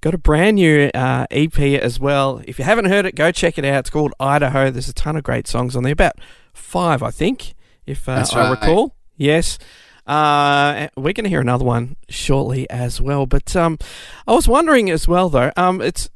Got 0.00 0.14
a 0.14 0.18
brand 0.18 0.54
new 0.54 0.90
uh, 0.94 1.26
EP 1.30 1.58
as 1.58 2.00
well. 2.00 2.40
If 2.46 2.58
you 2.58 2.64
haven't 2.64 2.86
heard 2.86 3.04
it, 3.04 3.14
go 3.14 3.30
check 3.30 3.58
it 3.58 3.66
out. 3.66 3.80
It's 3.80 3.90
called 3.90 4.14
Idaho. 4.18 4.70
There's 4.70 4.88
a 4.88 4.94
ton 4.94 5.16
of 5.16 5.22
great 5.22 5.46
songs 5.46 5.76
on 5.76 5.82
there, 5.82 5.92
about 5.92 6.14
five, 6.54 7.02
I 7.02 7.10
think, 7.10 7.54
if 7.84 8.08
uh, 8.08 8.14
That's 8.16 8.32
I 8.32 8.44
right. 8.44 8.50
recall. 8.58 8.94
Yes. 9.18 9.58
Uh, 10.06 10.88
we're 10.96 11.12
going 11.12 11.24
to 11.24 11.28
hear 11.28 11.42
another 11.42 11.66
one 11.66 11.96
shortly 12.08 12.68
as 12.70 12.98
well. 12.98 13.26
But 13.26 13.54
um, 13.54 13.76
I 14.26 14.32
was 14.32 14.48
wondering 14.48 14.88
as 14.88 15.06
well, 15.06 15.28
though. 15.28 15.52
Um, 15.56 15.82
it's 15.82 16.08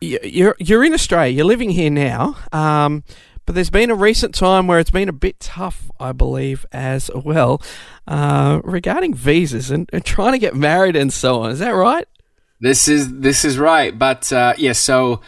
you're 0.00 0.54
you're 0.60 0.84
in 0.84 0.94
Australia. 0.94 1.32
You're 1.32 1.44
living 1.44 1.70
here 1.70 1.90
now. 1.90 2.36
Um, 2.52 3.02
but 3.48 3.54
there's 3.54 3.70
been 3.70 3.90
a 3.90 3.94
recent 3.94 4.34
time 4.34 4.66
where 4.66 4.78
it's 4.78 4.90
been 4.90 5.08
a 5.08 5.12
bit 5.12 5.40
tough, 5.40 5.90
I 5.98 6.12
believe, 6.12 6.66
as 6.70 7.10
well, 7.14 7.62
uh, 8.06 8.60
regarding 8.62 9.14
visas 9.14 9.70
and, 9.70 9.88
and 9.90 10.04
trying 10.04 10.32
to 10.32 10.38
get 10.38 10.54
married 10.54 10.96
and 10.96 11.10
so 11.10 11.40
on. 11.40 11.52
Is 11.52 11.60
that 11.60 11.70
right? 11.70 12.06
This 12.60 12.88
is 12.88 13.20
this 13.20 13.46
is 13.46 13.58
right, 13.58 13.98
but 13.98 14.30
uh, 14.34 14.52
yeah. 14.58 14.74
So 14.74 15.22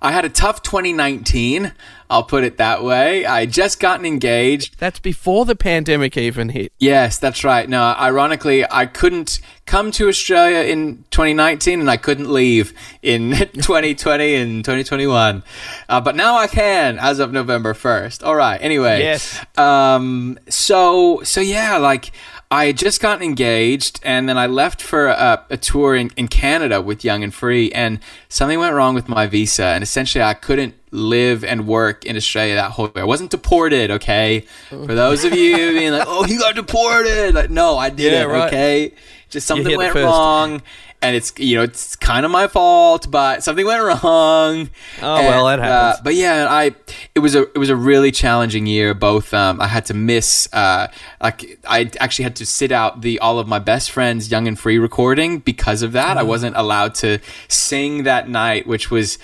I 0.00 0.12
had 0.12 0.24
a 0.24 0.28
tough 0.28 0.62
2019. 0.62 1.72
I'll 2.08 2.22
put 2.22 2.44
it 2.44 2.58
that 2.58 2.84
way. 2.84 3.26
I 3.26 3.46
just 3.46 3.80
gotten 3.80 4.06
engaged. 4.06 4.78
That's 4.78 5.00
before 5.00 5.44
the 5.44 5.56
pandemic 5.56 6.16
even 6.16 6.50
hit. 6.50 6.72
Yes, 6.78 7.18
that's 7.18 7.42
right. 7.42 7.68
No, 7.68 7.82
ironically, 7.82 8.64
I 8.70 8.86
couldn't 8.86 9.40
come 9.64 9.90
to 9.92 10.08
Australia 10.08 10.70
in 10.70 11.04
2019 11.10 11.80
and 11.80 11.90
I 11.90 11.96
couldn't 11.96 12.30
leave 12.32 12.72
in 13.02 13.32
2020 13.54 14.34
and 14.34 14.64
2021. 14.64 15.42
Uh, 15.88 16.00
but 16.00 16.14
now 16.14 16.36
I 16.36 16.46
can 16.46 16.98
as 16.98 17.18
of 17.18 17.32
November 17.32 17.74
1st. 17.74 18.24
All 18.24 18.36
right. 18.36 18.60
Anyway. 18.62 19.00
Yes. 19.00 19.44
Um, 19.58 20.38
so, 20.48 21.22
so 21.24 21.40
yeah, 21.40 21.76
like 21.78 22.12
I 22.50 22.66
had 22.66 22.78
just 22.78 23.00
gotten 23.00 23.24
engaged 23.24 23.98
and 24.04 24.28
then 24.28 24.38
I 24.38 24.46
left 24.46 24.80
for 24.80 25.06
a, 25.08 25.44
a 25.50 25.56
tour 25.56 25.96
in, 25.96 26.10
in 26.16 26.28
Canada 26.28 26.80
with 26.80 27.04
Young 27.04 27.24
and 27.24 27.34
Free 27.34 27.72
and 27.72 27.98
something 28.28 28.58
went 28.58 28.74
wrong 28.74 28.94
with 28.94 29.08
my 29.08 29.26
visa 29.26 29.64
and 29.64 29.82
essentially 29.82 30.22
I 30.22 30.34
couldn't 30.34 30.74
live 30.92 31.44
and 31.44 31.66
work 31.66 32.04
in 32.04 32.16
Australia 32.16 32.54
that 32.54 32.70
whole 32.72 32.86
year. 32.94 33.02
I 33.02 33.04
wasn't 33.04 33.30
deported, 33.30 33.90
okay? 33.90 34.44
For 34.68 34.94
those 34.94 35.24
of 35.24 35.34
you 35.34 35.56
being 35.56 35.92
like, 35.92 36.06
oh, 36.06 36.22
he 36.22 36.36
got 36.38 36.54
deported. 36.54 37.34
Like, 37.34 37.50
no, 37.50 37.76
I 37.78 37.90
didn't, 37.90 38.30
Yeah, 38.30 38.36
right. 38.36 38.46
okay? 38.46 38.92
Just 39.28 39.48
something 39.48 39.76
went 39.76 39.94
wrong. 39.94 40.62
And 41.06 41.14
it's 41.16 41.32
you 41.38 41.56
know 41.56 41.62
it's 41.62 41.94
kind 41.96 42.24
of 42.26 42.32
my 42.32 42.48
fault, 42.48 43.10
but 43.10 43.42
something 43.44 43.64
went 43.64 43.82
wrong. 43.82 44.70
Oh, 45.00 45.14
well, 45.22 45.48
And, 45.48 45.62
that 45.62 45.64
happens. 45.68 46.00
Uh, 46.00 46.02
but 46.02 46.14
yeah, 46.14 46.46
I 46.50 46.74
it 47.14 47.20
was 47.20 47.34
a 47.34 47.42
it 47.52 47.58
was 47.58 47.70
a 47.70 47.76
really 47.76 48.10
challenging 48.10 48.66
year. 48.66 48.92
Both 48.94 49.32
um, 49.32 49.60
I 49.60 49.66
had 49.68 49.84
to 49.86 49.94
miss 49.94 50.48
uh, 50.52 50.88
like 51.22 51.58
I 51.68 51.90
actually 52.00 52.24
had 52.24 52.36
to 52.36 52.46
sit 52.46 52.72
out 52.72 53.02
the 53.02 53.18
all 53.20 53.38
of 53.38 53.46
my 53.46 53.58
best 53.60 53.90
friends 53.90 54.30
Young 54.30 54.48
and 54.48 54.58
Free 54.58 54.78
recording 54.78 55.38
because 55.38 55.82
of 55.82 55.92
that. 55.92 56.16
I 56.18 56.22
Mm. 56.22 56.26
wasn't 56.26 56.56
allowed 56.56 56.94
to 56.96 57.18
sing 57.48 58.02
that 58.02 58.28
night, 58.28 58.66
which 58.66 58.90
was 58.90 59.18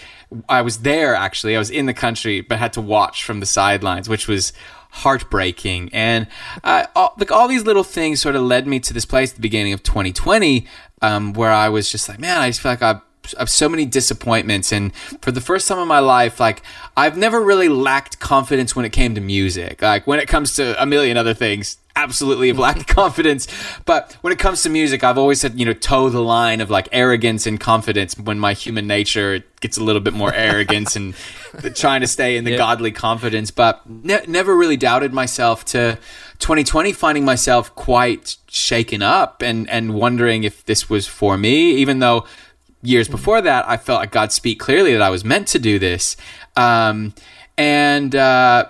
I 0.49 0.63
was 0.63 0.79
there 0.79 1.15
actually. 1.15 1.57
I 1.57 1.59
was 1.59 1.71
in 1.71 1.87
the 1.87 1.95
country, 1.95 2.41
but 2.43 2.59
had 2.59 2.73
to 2.75 2.81
watch 2.81 3.25
from 3.25 3.41
the 3.41 3.47
sidelines, 3.47 4.09
which 4.09 4.29
was 4.29 4.53
heartbreaking. 5.07 5.91
And 5.93 6.27
uh, 6.65 6.87
all, 6.95 7.15
like 7.19 7.33
all 7.33 7.49
these 7.49 7.65
little 7.65 7.85
things 7.85 8.21
sort 8.21 8.37
of 8.37 8.43
led 8.43 8.67
me 8.67 8.79
to 8.81 8.93
this 8.95 9.05
place 9.07 9.31
at 9.31 9.37
the 9.37 9.43
beginning 9.43 9.73
of 9.73 9.83
2020, 9.83 10.67
um, 11.03 11.33
where 11.35 11.51
I 11.51 11.69
was 11.69 11.91
just 11.91 12.09
like, 12.09 12.19
man, 12.19 12.39
I 12.39 12.49
just 12.49 12.61
feel 12.61 12.73
like 12.73 12.83
I've 12.83 13.03
I 13.37 13.41
have 13.41 13.51
so 13.51 13.69
many 13.69 13.87
disappointments. 13.87 14.73
And 14.73 14.95
for 15.21 15.31
the 15.31 15.41
first 15.41 15.69
time 15.69 15.79
in 15.79 15.89
my 15.89 16.01
life 16.01 16.41
like 16.41 16.63
I've 16.97 17.17
never 17.17 17.41
really 17.41 17.69
lacked 17.69 18.19
confidence 18.19 18.75
when 18.75 18.85
it 18.85 18.91
came 18.91 19.15
to 19.15 19.21
music. 19.21 19.83
Like 19.83 20.07
when 20.07 20.19
it 20.19 20.29
comes 20.29 20.55
to 20.57 20.81
a 20.81 20.87
million 20.87 21.17
other 21.17 21.35
things 21.35 21.77
absolutely 21.97 22.49
have 22.49 22.59
lacked 22.59 22.87
confidence. 22.95 23.47
But 23.85 24.17
when 24.21 24.33
it 24.33 24.39
comes 24.39 24.63
to 24.63 24.69
music 24.69 25.05
I've 25.05 25.19
always 25.19 25.41
said 25.41 25.59
you 25.59 25.67
know 25.67 25.73
toe 25.73 26.09
the 26.09 26.21
line 26.21 26.61
of 26.61 26.71
like 26.71 26.89
arrogance 26.93 27.47
and 27.47 27.59
confidence 27.59 28.19
when 28.19 28.39
my 28.39 28.53
human 28.53 28.87
nature 28.87 29.45
gets 29.61 29.79
a 29.79 29.85
little 29.85 30.01
bit 30.01 30.13
more 30.13 30.33
arrogance 30.35 30.97
and 30.97 31.15
trying 31.75 32.01
to 32.01 32.07
stay 32.07 32.37
in 32.37 32.45
the 32.45 32.57
godly 32.57 32.93
confidence. 32.93 33.51
But 33.51 33.89
ne- 33.89 34.25
never 34.27 34.57
really 34.57 34.77
doubted 34.77 35.13
myself 35.13 35.65
to 35.67 35.99
2020 36.39 36.93
finding 36.93 37.25
myself 37.25 37.75
quite 37.75 38.37
shaken 38.49 39.03
up 39.03 39.43
and 39.43 39.69
and 39.71 39.95
wondering 39.95 40.45
if 40.45 40.65
this 40.65 40.91
was 40.91 41.07
for 41.07 41.37
me 41.39 41.73
even 41.73 42.01
though 42.01 42.27
years 42.83 43.09
before 43.09 43.41
that, 43.41 43.69
I 43.69 43.77
felt 43.77 44.01
like 44.01 44.11
God 44.11 44.33
speak 44.33 44.59
clearly 44.59 44.93
that 44.93 45.03
I 45.03 45.11
was 45.11 45.25
meant 45.25 45.49
to 45.49 45.59
do 45.59 45.79
this. 45.79 46.17
Um, 46.57 47.15
and 47.57 48.15
uh, 48.15 48.67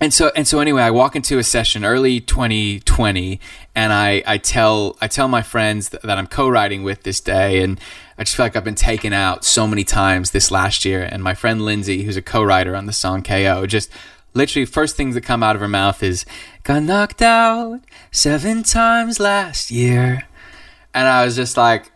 and 0.00 0.14
so 0.14 0.32
and 0.34 0.48
so 0.48 0.60
anyway, 0.60 0.82
I 0.82 0.90
walk 0.90 1.14
into 1.14 1.38
a 1.38 1.44
session 1.44 1.84
early 1.84 2.20
2020, 2.20 3.38
and 3.74 3.92
I 3.92 4.22
I 4.26 4.38
tell 4.38 4.96
I 5.00 5.08
tell 5.08 5.28
my 5.28 5.42
friends 5.42 5.90
that, 5.90 6.00
that 6.02 6.16
I'm 6.16 6.26
co-writing 6.26 6.82
with 6.82 7.02
this 7.02 7.20
day, 7.20 7.62
and 7.62 7.78
I 8.16 8.24
just 8.24 8.34
feel 8.34 8.46
like 8.46 8.56
I've 8.56 8.64
been 8.64 8.74
taken 8.74 9.12
out 9.12 9.44
so 9.44 9.66
many 9.66 9.84
times 9.84 10.30
this 10.30 10.50
last 10.50 10.86
year. 10.86 11.02
And 11.02 11.22
my 11.22 11.34
friend 11.34 11.60
Lindsay, 11.62 12.04
who's 12.04 12.16
a 12.16 12.22
co-writer 12.22 12.74
on 12.74 12.86
the 12.86 12.94
song 12.94 13.22
KO, 13.22 13.66
just 13.66 13.90
literally 14.32 14.64
first 14.64 14.96
things 14.96 15.14
that 15.16 15.20
come 15.22 15.42
out 15.42 15.54
of 15.54 15.60
her 15.60 15.68
mouth 15.68 16.02
is 16.02 16.24
got 16.62 16.82
knocked 16.82 17.20
out 17.20 17.80
seven 18.10 18.62
times 18.62 19.20
last 19.20 19.70
year, 19.70 20.26
and 20.94 21.08
I 21.08 21.26
was 21.26 21.36
just 21.36 21.58
like 21.58 21.89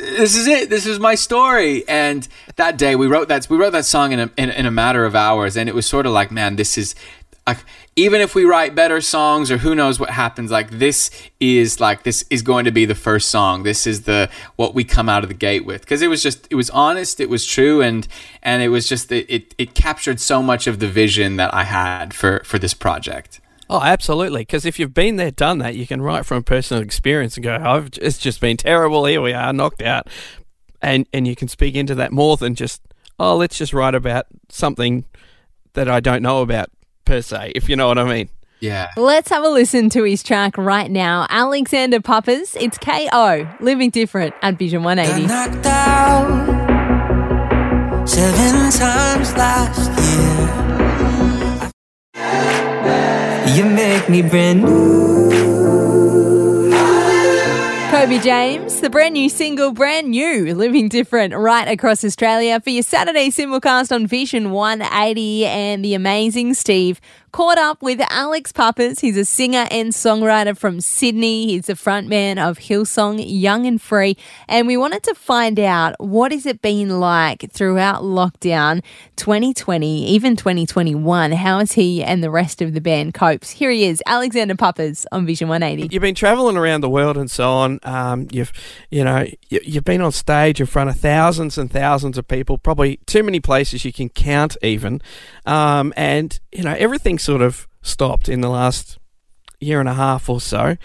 this 0.00 0.36
is 0.36 0.46
it. 0.46 0.70
This 0.70 0.86
is 0.86 0.98
my 0.98 1.14
story. 1.14 1.86
And 1.88 2.26
that 2.56 2.78
day 2.78 2.96
we 2.96 3.06
wrote 3.06 3.28
that 3.28 3.48
we 3.48 3.56
wrote 3.56 3.70
that 3.70 3.84
song 3.84 4.12
in 4.12 4.20
a 4.20 4.30
in, 4.36 4.50
in 4.50 4.66
a 4.66 4.70
matter 4.70 5.04
of 5.04 5.14
hours, 5.14 5.56
and 5.56 5.68
it 5.68 5.74
was 5.74 5.86
sort 5.86 6.06
of 6.06 6.12
like, 6.12 6.30
man, 6.30 6.56
this 6.56 6.76
is. 6.78 6.94
Even 7.96 8.20
if 8.20 8.36
we 8.36 8.44
write 8.44 8.76
better 8.76 9.00
songs 9.00 9.50
or 9.50 9.58
who 9.58 9.74
knows 9.74 9.98
what 9.98 10.10
happens 10.10 10.52
like 10.52 10.70
this 10.70 11.10
is 11.40 11.80
like 11.80 12.04
this 12.04 12.24
is 12.30 12.42
going 12.42 12.64
to 12.64 12.70
be 12.70 12.84
the 12.84 12.94
first 12.94 13.28
song 13.28 13.64
this 13.64 13.88
is 13.88 14.02
the 14.02 14.30
what 14.54 14.72
we 14.72 14.84
come 14.84 15.08
out 15.08 15.24
of 15.24 15.28
the 15.28 15.34
gate 15.34 15.66
with 15.66 15.80
because 15.80 16.00
it 16.00 16.06
was 16.06 16.22
just 16.22 16.46
it 16.48 16.54
was 16.54 16.70
honest 16.70 17.18
it 17.18 17.28
was 17.28 17.44
true 17.44 17.82
and 17.82 18.06
and 18.40 18.62
it 18.62 18.68
was 18.68 18.88
just 18.88 19.10
it, 19.10 19.26
it 19.28 19.54
it 19.58 19.74
captured 19.74 20.20
so 20.20 20.40
much 20.40 20.68
of 20.68 20.78
the 20.78 20.86
vision 20.86 21.36
that 21.36 21.52
i 21.52 21.64
had 21.64 22.14
for 22.14 22.40
for 22.44 22.56
this 22.56 22.72
project 22.72 23.39
Oh, 23.72 23.80
absolutely. 23.80 24.40
Because 24.40 24.66
if 24.66 24.80
you've 24.80 24.92
been 24.92 25.14
there, 25.14 25.30
done 25.30 25.58
that, 25.58 25.76
you 25.76 25.86
can 25.86 26.02
write 26.02 26.26
from 26.26 26.42
personal 26.42 26.82
experience 26.82 27.36
and 27.36 27.44
go, 27.44 27.54
"I've 27.54 27.90
it's 28.02 28.18
just 28.18 28.40
been 28.40 28.56
terrible. 28.56 29.04
Here 29.04 29.22
we 29.22 29.32
are, 29.32 29.52
knocked 29.52 29.80
out," 29.80 30.08
and 30.82 31.06
and 31.12 31.26
you 31.28 31.36
can 31.36 31.46
speak 31.46 31.76
into 31.76 31.94
that 31.94 32.10
more 32.10 32.36
than 32.36 32.56
just, 32.56 32.82
"Oh, 33.20 33.36
let's 33.36 33.56
just 33.56 33.72
write 33.72 33.94
about 33.94 34.26
something 34.48 35.04
that 35.74 35.88
I 35.88 36.00
don't 36.00 36.20
know 36.20 36.42
about 36.42 36.68
per 37.04 37.22
se." 37.22 37.52
If 37.54 37.68
you 37.68 37.76
know 37.76 37.86
what 37.86 37.96
I 37.98 38.04
mean. 38.04 38.28
yeah 38.58 38.88
Let's 38.96 39.30
have 39.30 39.44
a 39.44 39.48
listen 39.48 39.88
to 39.90 40.02
his 40.02 40.24
track 40.24 40.58
right 40.58 40.90
now. 40.90 41.26
Alexander 41.30 42.00
Pappas, 42.00 42.56
it's 42.60 42.76
KO, 42.76 43.46
Living 43.60 43.90
Different 43.90 44.34
at 44.42 44.58
Vision 44.58 44.82
Got 44.82 44.98
180. 44.98 45.26
knocked 45.28 45.66
out 45.66 46.50
seven 48.08 48.70
times 48.72 49.32
last 49.34 49.79
me 54.10 54.22
brand 54.22 54.64
new. 54.64 55.00
Kobe 57.90 58.18
James, 58.20 58.80
the 58.80 58.88
brand 58.88 59.14
new 59.14 59.28
single, 59.28 59.72
brand 59.72 60.08
new, 60.08 60.54
Living 60.54 60.88
Different, 60.88 61.34
right 61.34 61.68
across 61.68 62.04
Australia 62.04 62.58
for 62.60 62.70
your 62.70 62.82
Saturday 62.82 63.30
simulcast 63.30 63.94
on 63.94 64.06
Vision 64.06 64.52
180 64.52 65.46
and 65.46 65.84
the 65.84 65.94
amazing 65.94 66.54
Steve. 66.54 67.00
Caught 67.32 67.58
up 67.58 67.80
with 67.80 68.00
Alex 68.10 68.50
Pappas. 68.50 68.98
He's 68.98 69.16
a 69.16 69.24
singer 69.24 69.68
and 69.70 69.92
songwriter 69.92 70.58
from 70.58 70.80
Sydney. 70.80 71.46
He's 71.46 71.66
the 71.66 71.74
frontman 71.74 72.38
of 72.38 72.58
Hillsong 72.58 73.22
Young 73.24 73.66
and 73.66 73.80
Free. 73.80 74.16
And 74.48 74.66
we 74.66 74.76
wanted 74.76 75.04
to 75.04 75.14
find 75.14 75.60
out 75.60 75.94
what 76.00 76.32
has 76.32 76.44
it 76.44 76.60
been 76.60 76.98
like 76.98 77.52
throughout 77.52 78.02
lockdown 78.02 78.82
2020, 79.14 80.08
even 80.08 80.34
2021. 80.34 81.30
How 81.30 81.60
has 81.60 81.72
he 81.72 82.02
and 82.02 82.20
the 82.20 82.32
rest 82.32 82.60
of 82.62 82.74
the 82.74 82.80
band 82.80 83.14
coped? 83.14 83.52
Here 83.52 83.70
he 83.70 83.84
is, 83.84 84.02
Alexander 84.06 84.56
Pappas 84.56 85.06
on 85.12 85.24
Vision 85.24 85.46
180. 85.46 85.94
You've 85.94 86.02
been 86.02 86.16
traveling 86.16 86.56
around 86.56 86.80
the 86.80 86.90
world 86.90 87.16
and 87.16 87.30
so 87.30 87.48
on. 87.48 87.78
Um, 87.84 88.26
you've, 88.32 88.52
you 88.90 89.04
know, 89.04 89.24
you, 89.48 89.60
you've 89.62 89.84
been 89.84 90.00
on 90.00 90.10
stage 90.10 90.60
in 90.60 90.66
front 90.66 90.90
of 90.90 90.96
thousands 90.96 91.56
and 91.58 91.70
thousands 91.70 92.18
of 92.18 92.26
people, 92.26 92.58
probably 92.58 92.96
too 93.06 93.22
many 93.22 93.38
places 93.38 93.84
you 93.84 93.92
can 93.92 94.08
count 94.08 94.56
even. 94.62 95.00
Um, 95.46 95.94
and 95.96 96.40
you 96.50 96.64
know, 96.64 96.74
everything 96.76 97.19
sort 97.20 97.42
of 97.42 97.68
stopped 97.82 98.28
in 98.28 98.40
the 98.40 98.48
last 98.48 98.98
year 99.60 99.80
and 99.80 99.88
a 99.88 99.94
half 99.94 100.28
or 100.28 100.40
so. 100.40 100.76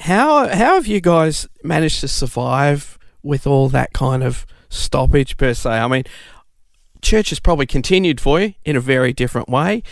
How 0.00 0.48
how 0.48 0.74
have 0.74 0.86
you 0.86 1.00
guys 1.00 1.48
managed 1.62 2.00
to 2.00 2.08
survive 2.08 2.98
with 3.22 3.46
all 3.46 3.68
that 3.68 3.92
kind 3.92 4.22
of 4.22 4.46
stoppage 4.68 5.36
per 5.36 5.54
se? 5.54 5.70
I 5.70 5.86
mean, 5.88 6.04
church 7.00 7.30
has 7.30 7.40
probably 7.40 7.66
continued 7.66 8.20
for 8.20 8.40
you 8.40 8.54
in 8.64 8.76
a 8.76 8.80
very 8.80 9.12
different 9.12 9.48
way, 9.48 9.82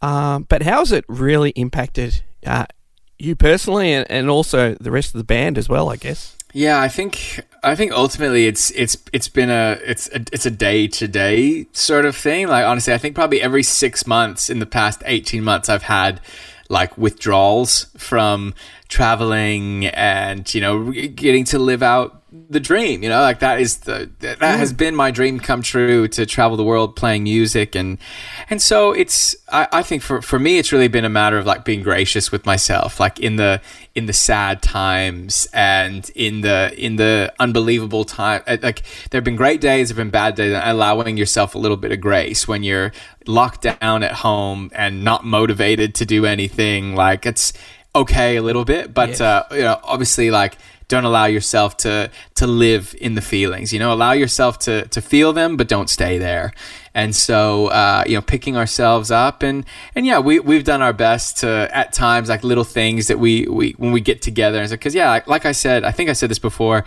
um, 0.00 0.46
but 0.48 0.62
how 0.62 0.78
has 0.78 0.92
it 0.92 1.04
really 1.08 1.50
impacted 1.50 2.22
uh, 2.46 2.66
you 3.18 3.34
personally 3.34 3.92
and, 3.92 4.08
and 4.10 4.30
also 4.30 4.74
the 4.74 4.90
rest 4.90 5.14
of 5.14 5.18
the 5.18 5.24
band 5.24 5.58
as 5.58 5.68
well? 5.68 5.90
I 5.90 5.96
guess. 5.96 6.37
Yeah, 6.58 6.80
I 6.80 6.88
think 6.88 7.46
I 7.62 7.76
think 7.76 7.92
ultimately 7.92 8.48
it's 8.48 8.72
it's 8.72 8.96
it's 9.12 9.28
been 9.28 9.48
a 9.48 9.78
it's 9.84 10.08
a, 10.08 10.24
it's 10.32 10.44
a 10.44 10.50
day 10.50 10.88
to 10.88 11.06
day 11.06 11.66
sort 11.70 12.04
of 12.04 12.16
thing. 12.16 12.48
Like 12.48 12.66
honestly, 12.66 12.92
I 12.92 12.98
think 12.98 13.14
probably 13.14 13.40
every 13.40 13.62
six 13.62 14.08
months 14.08 14.50
in 14.50 14.58
the 14.58 14.66
past 14.66 15.00
eighteen 15.06 15.44
months, 15.44 15.68
I've 15.68 15.84
had 15.84 16.20
like 16.68 16.98
withdrawals 16.98 17.86
from 17.96 18.54
traveling 18.88 19.86
and 19.86 20.52
you 20.52 20.60
know 20.60 20.90
getting 20.90 21.44
to 21.44 21.60
live 21.60 21.80
out 21.80 22.17
the 22.50 22.60
dream 22.60 23.02
you 23.02 23.08
know 23.08 23.20
like 23.20 23.40
that 23.40 23.60
is 23.60 23.78
the 23.78 24.10
that 24.20 24.40
has 24.40 24.72
been 24.72 24.94
my 24.94 25.10
dream 25.10 25.38
come 25.40 25.62
true 25.62 26.08
to 26.08 26.24
travel 26.26 26.56
the 26.56 26.64
world 26.64 26.96
playing 26.96 27.24
music. 27.24 27.74
And 27.74 27.98
and 28.50 28.60
so 28.60 28.92
it's 28.92 29.36
I, 29.48 29.68
I 29.72 29.82
think 29.82 30.02
for 30.02 30.22
for 30.22 30.38
me 30.38 30.58
it's 30.58 30.72
really 30.72 30.88
been 30.88 31.04
a 31.04 31.08
matter 31.08 31.38
of 31.38 31.46
like 31.46 31.64
being 31.64 31.82
gracious 31.82 32.30
with 32.32 32.46
myself 32.46 33.00
like 33.00 33.18
in 33.20 33.36
the 33.36 33.60
in 33.94 34.06
the 34.06 34.12
sad 34.12 34.62
times 34.62 35.48
and 35.52 36.10
in 36.14 36.40
the 36.42 36.72
in 36.76 36.96
the 36.96 37.32
unbelievable 37.38 38.04
time 38.04 38.42
uh, 38.46 38.56
like 38.62 38.82
there 39.10 39.18
have 39.18 39.24
been 39.24 39.36
great 39.36 39.60
days 39.60 39.88
there 39.88 39.94
have 39.96 40.04
been 40.04 40.10
bad 40.10 40.34
days 40.34 40.52
and 40.52 40.62
allowing 40.68 41.16
yourself 41.16 41.54
a 41.54 41.58
little 41.58 41.76
bit 41.76 41.92
of 41.92 42.00
grace 42.00 42.46
when 42.46 42.62
you're 42.62 42.92
locked 43.26 43.62
down 43.62 44.02
at 44.02 44.12
home 44.12 44.70
and 44.74 45.04
not 45.04 45.24
motivated 45.24 45.94
to 45.94 46.04
do 46.06 46.24
anything 46.26 46.94
like 46.94 47.26
it's 47.26 47.52
okay 47.94 48.36
a 48.36 48.42
little 48.42 48.64
bit. 48.64 48.94
But 48.94 49.10
Yes. 49.10 49.20
uh, 49.20 49.44
you 49.52 49.62
know 49.62 49.80
obviously 49.82 50.30
like 50.30 50.56
don't 50.88 51.04
allow 51.04 51.26
yourself 51.26 51.76
to 51.78 52.10
to 52.34 52.46
live 52.46 52.94
in 53.00 53.14
the 53.14 53.20
feelings. 53.20 53.72
You 53.72 53.78
know, 53.78 53.92
allow 53.92 54.12
yourself 54.12 54.58
to 54.60 54.88
to 54.88 55.00
feel 55.00 55.32
them, 55.32 55.56
but 55.56 55.68
don't 55.68 55.88
stay 55.88 56.18
there. 56.18 56.52
And 56.94 57.14
so, 57.14 57.68
uh, 57.68 58.02
you 58.06 58.14
know, 58.14 58.22
picking 58.22 58.56
ourselves 58.56 59.10
up 59.10 59.42
and 59.42 59.64
and 59.94 60.06
yeah, 60.06 60.18
we 60.18 60.40
we've 60.40 60.64
done 60.64 60.82
our 60.82 60.92
best 60.92 61.38
to 61.38 61.68
at 61.72 61.92
times 61.92 62.28
like 62.28 62.42
little 62.42 62.64
things 62.64 63.06
that 63.06 63.18
we 63.18 63.46
we 63.46 63.72
when 63.72 63.92
we 63.92 64.00
get 64.00 64.22
together. 64.22 64.66
Because 64.66 64.94
yeah, 64.94 65.10
like, 65.10 65.26
like 65.26 65.46
I 65.46 65.52
said, 65.52 65.84
I 65.84 65.92
think 65.92 66.10
I 66.10 66.14
said 66.14 66.30
this 66.30 66.38
before 66.38 66.84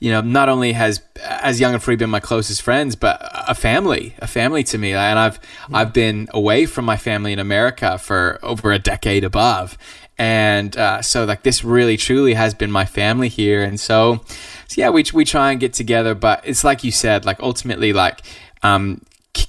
you 0.00 0.10
know, 0.10 0.20
not 0.20 0.48
only 0.48 0.72
has 0.72 1.00
as 1.22 1.60
Young 1.60 1.74
and 1.74 1.82
Free 1.82 1.96
been 1.96 2.10
my 2.10 2.20
closest 2.20 2.62
friends, 2.62 2.96
but 2.96 3.18
a 3.48 3.54
family, 3.54 4.14
a 4.18 4.26
family 4.26 4.64
to 4.64 4.78
me. 4.78 4.92
And 4.92 5.18
I've 5.18 5.40
I've 5.72 5.92
been 5.92 6.28
away 6.32 6.66
from 6.66 6.84
my 6.84 6.96
family 6.96 7.32
in 7.32 7.38
America 7.38 7.98
for 7.98 8.38
over 8.42 8.72
a 8.72 8.78
decade 8.78 9.24
above, 9.24 9.78
and 10.18 10.76
uh, 10.76 11.02
so 11.02 11.24
like 11.24 11.42
this 11.42 11.64
really 11.64 11.96
truly 11.96 12.34
has 12.34 12.54
been 12.54 12.70
my 12.70 12.84
family 12.84 13.28
here. 13.28 13.62
And 13.62 13.80
so, 13.80 14.20
so 14.68 14.80
yeah, 14.80 14.90
we 14.90 15.04
we 15.12 15.24
try 15.24 15.50
and 15.50 15.60
get 15.60 15.72
together, 15.72 16.14
but 16.14 16.42
it's 16.44 16.64
like 16.64 16.84
you 16.84 16.92
said, 16.92 17.24
like 17.24 17.40
ultimately, 17.40 17.92
like 17.92 18.22
um, 18.62 19.00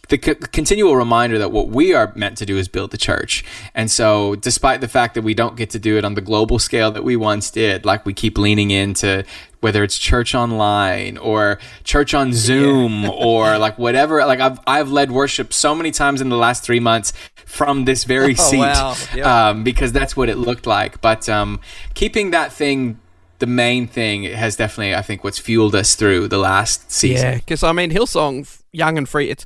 the 0.10 0.20
c- 0.22 0.36
continual 0.52 0.96
reminder 0.96 1.38
that 1.38 1.52
what 1.52 1.68
we 1.68 1.94
are 1.94 2.12
meant 2.16 2.38
to 2.40 2.46
do 2.46 2.58
is 2.58 2.68
build 2.68 2.92
the 2.92 2.98
church. 2.98 3.44
And 3.74 3.90
so, 3.92 4.36
despite 4.36 4.82
the 4.82 4.88
fact 4.88 5.14
that 5.14 5.22
we 5.22 5.34
don't 5.34 5.56
get 5.56 5.70
to 5.72 5.80
do 5.80 5.98
it 5.98 6.06
on 6.06 6.16
the 6.16 6.22
global 6.22 6.60
scale 6.60 6.92
that 6.92 7.04
we 7.04 7.16
once 7.16 7.52
did, 7.52 7.86
like 7.86 8.06
we 8.06 8.14
keep 8.14 8.38
leaning 8.38 8.72
into 8.72 9.24
whether 9.65 9.84
it's 9.84 9.98
church 9.98 10.36
online 10.36 11.17
or 11.17 11.57
church 11.84 12.13
on 12.13 12.34
Zoom 12.34 13.01
yeah. 13.01 13.10
or 13.31 13.57
like 13.57 13.79
whatever. 13.79 14.24
Like 14.24 14.39
I've 14.39 14.60
I've 14.67 14.91
led 14.91 15.10
worship 15.10 15.51
so 15.53 15.74
many 15.74 15.89
times 15.89 16.22
in 16.22 16.29
the 16.29 16.38
last 16.38 16.63
three 16.63 16.79
months 16.79 17.13
from 17.48 17.86
this 17.86 18.03
very 18.03 18.36
oh, 18.39 18.43
seat 18.43 18.60
wow. 18.60 18.95
yeah. 19.15 19.50
um, 19.50 19.63
because 19.63 19.91
that's 19.91 20.15
what 20.15 20.29
it 20.29 20.38
looked 20.38 20.67
like. 20.67 21.01
But 21.01 21.27
um, 21.27 21.60
keeping 21.95 22.29
that 22.29 22.53
thing 22.53 23.00
the 23.39 23.48
main 23.48 23.88
thing 23.88 24.24
has 24.24 24.55
definitely, 24.55 24.93
I 24.93 25.01
think, 25.01 25.24
what's 25.24 25.39
fueled 25.39 25.74
us 25.74 25.95
through 25.95 26.27
the 26.27 26.38
last 26.38 26.91
season. 26.91 27.31
Yeah, 27.31 27.36
because 27.38 27.63
I 27.63 27.72
mean, 27.72 27.89
Hillsong, 27.89 28.62
Young 28.72 29.00
and 29.00 29.10
Free, 29.10 29.31
it's 29.31 29.45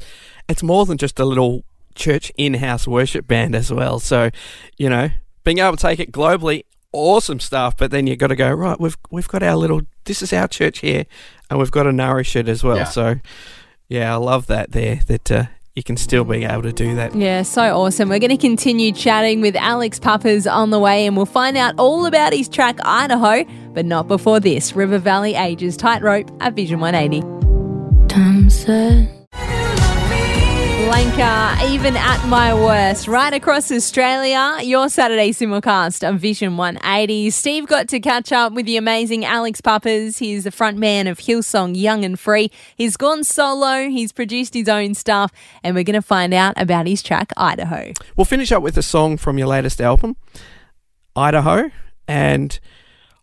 it's 0.49 0.61
more 0.61 0.85
than 0.85 0.97
just 0.97 1.17
a 1.17 1.25
little 1.25 1.63
church 1.95 2.29
in-house 2.37 2.89
worship 2.89 3.25
band 3.25 3.55
as 3.55 3.71
well. 3.71 3.99
So, 3.99 4.31
you 4.77 4.89
know, 4.89 5.11
being 5.45 5.59
able 5.59 5.77
to 5.77 5.81
take 5.81 6.01
it 6.01 6.11
globally, 6.11 6.65
awesome 6.91 7.39
stuff. 7.39 7.77
But 7.77 7.91
then 7.91 8.07
you've 8.07 8.19
got 8.19 8.27
to 8.27 8.35
go 8.35 8.51
right. 8.51 8.79
We've 8.79 8.97
we've 9.09 9.27
got 9.27 9.43
our 9.43 9.55
little. 9.55 9.81
This 10.05 10.21
is 10.21 10.33
our 10.33 10.47
church 10.47 10.79
here, 10.79 11.05
and 11.49 11.59
we've 11.59 11.71
got 11.71 11.83
to 11.83 11.91
nourish 11.91 12.35
it 12.35 12.47
as 12.47 12.63
well. 12.63 12.77
Yeah. 12.77 12.83
So, 12.85 13.15
yeah, 13.87 14.13
I 14.13 14.17
love 14.17 14.47
that 14.47 14.71
there. 14.71 15.01
That 15.07 15.31
uh, 15.31 15.43
you 15.75 15.83
can 15.83 15.97
still 15.97 16.23
be 16.23 16.43
able 16.43 16.63
to 16.63 16.73
do 16.73 16.95
that. 16.95 17.15
Yeah, 17.15 17.43
so 17.43 17.61
awesome. 17.77 18.09
We're 18.09 18.19
going 18.19 18.31
to 18.31 18.37
continue 18.37 18.91
chatting 18.91 19.41
with 19.41 19.55
Alex 19.55 19.99
Pappas 19.99 20.47
on 20.47 20.71
the 20.71 20.79
way, 20.79 21.05
and 21.05 21.15
we'll 21.15 21.25
find 21.25 21.57
out 21.57 21.75
all 21.77 22.05
about 22.05 22.33
his 22.33 22.49
track 22.49 22.79
Idaho, 22.83 23.45
but 23.73 23.85
not 23.85 24.07
before 24.07 24.39
this. 24.39 24.75
River 24.75 24.97
Valley 24.97 25.35
Ages 25.35 25.77
Tightrope 25.77 26.29
at 26.41 26.53
Vision 26.53 26.79
180. 26.79 27.21
Time 28.07 28.49
set. 28.49 29.18
Blanca, 30.89 31.55
even 31.67 31.95
at 31.95 32.25
my 32.29 32.51
worst, 32.51 33.07
right 33.07 33.31
across 33.31 33.71
Australia, 33.71 34.57
your 34.63 34.89
Saturday 34.89 35.29
simulcast 35.29 36.01
of 36.01 36.19
Vision 36.19 36.57
180. 36.57 37.29
Steve 37.29 37.67
got 37.67 37.87
to 37.89 37.99
catch 37.99 38.31
up 38.31 38.53
with 38.53 38.65
the 38.65 38.75
amazing 38.75 39.23
Alex 39.23 39.61
Pappas. 39.61 40.17
He's 40.17 40.45
the 40.45 40.51
front 40.51 40.79
man 40.79 41.05
of 41.05 41.19
Hillsong 41.19 41.77
Young 41.77 42.03
and 42.03 42.19
Free. 42.19 42.49
He's 42.75 42.97
gone 42.97 43.23
solo, 43.23 43.87
he's 43.87 44.11
produced 44.11 44.55
his 44.55 44.67
own 44.67 44.95
stuff, 44.95 45.31
and 45.63 45.75
we're 45.75 45.83
going 45.83 45.93
to 45.93 46.01
find 46.01 46.33
out 46.33 46.59
about 46.59 46.87
his 46.87 47.03
track, 47.03 47.33
Idaho. 47.37 47.93
We'll 48.17 48.25
finish 48.25 48.51
up 48.51 48.63
with 48.63 48.75
a 48.75 48.81
song 48.81 49.17
from 49.17 49.37
your 49.37 49.47
latest 49.47 49.79
album, 49.79 50.15
Idaho, 51.15 51.69
and 52.07 52.59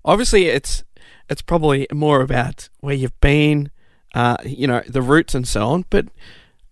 obviously 0.04 0.46
it's 0.46 0.84
it's 1.28 1.42
probably 1.42 1.88
more 1.92 2.20
about 2.20 2.68
where 2.78 2.94
you've 2.94 3.20
been, 3.20 3.72
uh, 4.14 4.36
you 4.44 4.68
know, 4.68 4.82
the 4.86 5.02
roots 5.02 5.34
and 5.34 5.48
so 5.48 5.66
on, 5.66 5.84
but 5.90 6.06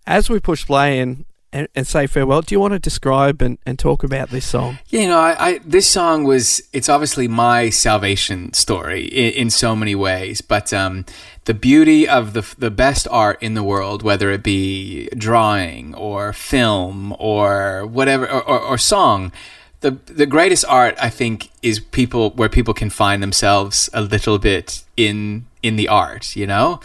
as 0.07 0.29
we 0.29 0.39
push 0.39 0.65
play 0.65 0.99
and, 0.99 1.25
and, 1.51 1.87
say 1.87 2.05
farewell, 2.05 2.41
do 2.41 2.53
you 2.53 2.59
want 2.59 2.73
to 2.73 2.79
describe 2.79 3.41
and, 3.41 3.57
and 3.65 3.79
talk 3.79 4.03
about 4.03 4.29
this 4.29 4.45
song? 4.45 4.79
Yeah, 4.89 5.01
you 5.01 5.07
know, 5.07 5.19
I, 5.19 5.47
I, 5.47 5.59
this 5.59 5.87
song 5.87 6.25
was, 6.25 6.61
it's 6.73 6.89
obviously 6.89 7.29
my 7.29 7.69
salvation 7.69 8.51
story 8.53 9.05
in, 9.05 9.33
in 9.33 9.49
so 9.49 9.75
many 9.75 9.95
ways, 9.95 10.41
but 10.41 10.73
um, 10.73 11.05
the 11.45 11.53
beauty 11.53 12.07
of 12.07 12.33
the, 12.33 12.55
the 12.57 12.71
best 12.71 13.07
art 13.09 13.41
in 13.41 13.53
the 13.53 13.63
world, 13.63 14.03
whether 14.03 14.31
it 14.31 14.43
be 14.43 15.07
drawing 15.17 15.95
or 15.95 16.33
film 16.33 17.15
or 17.19 17.85
whatever, 17.85 18.29
or, 18.29 18.43
or, 18.43 18.59
or 18.59 18.77
song, 18.77 19.31
the, 19.79 19.91
the 20.07 20.25
greatest 20.25 20.65
art, 20.67 20.95
I 20.99 21.09
think, 21.09 21.51
is 21.61 21.79
people 21.79 22.31
where 22.31 22.49
people 22.49 22.73
can 22.73 22.89
find 22.89 23.21
themselves 23.21 23.89
a 23.93 24.01
little 24.01 24.39
bit 24.39 24.83
in 24.97 25.45
in 25.61 25.75
the 25.75 25.87
art, 25.87 26.35
you 26.35 26.47
know. 26.47 26.79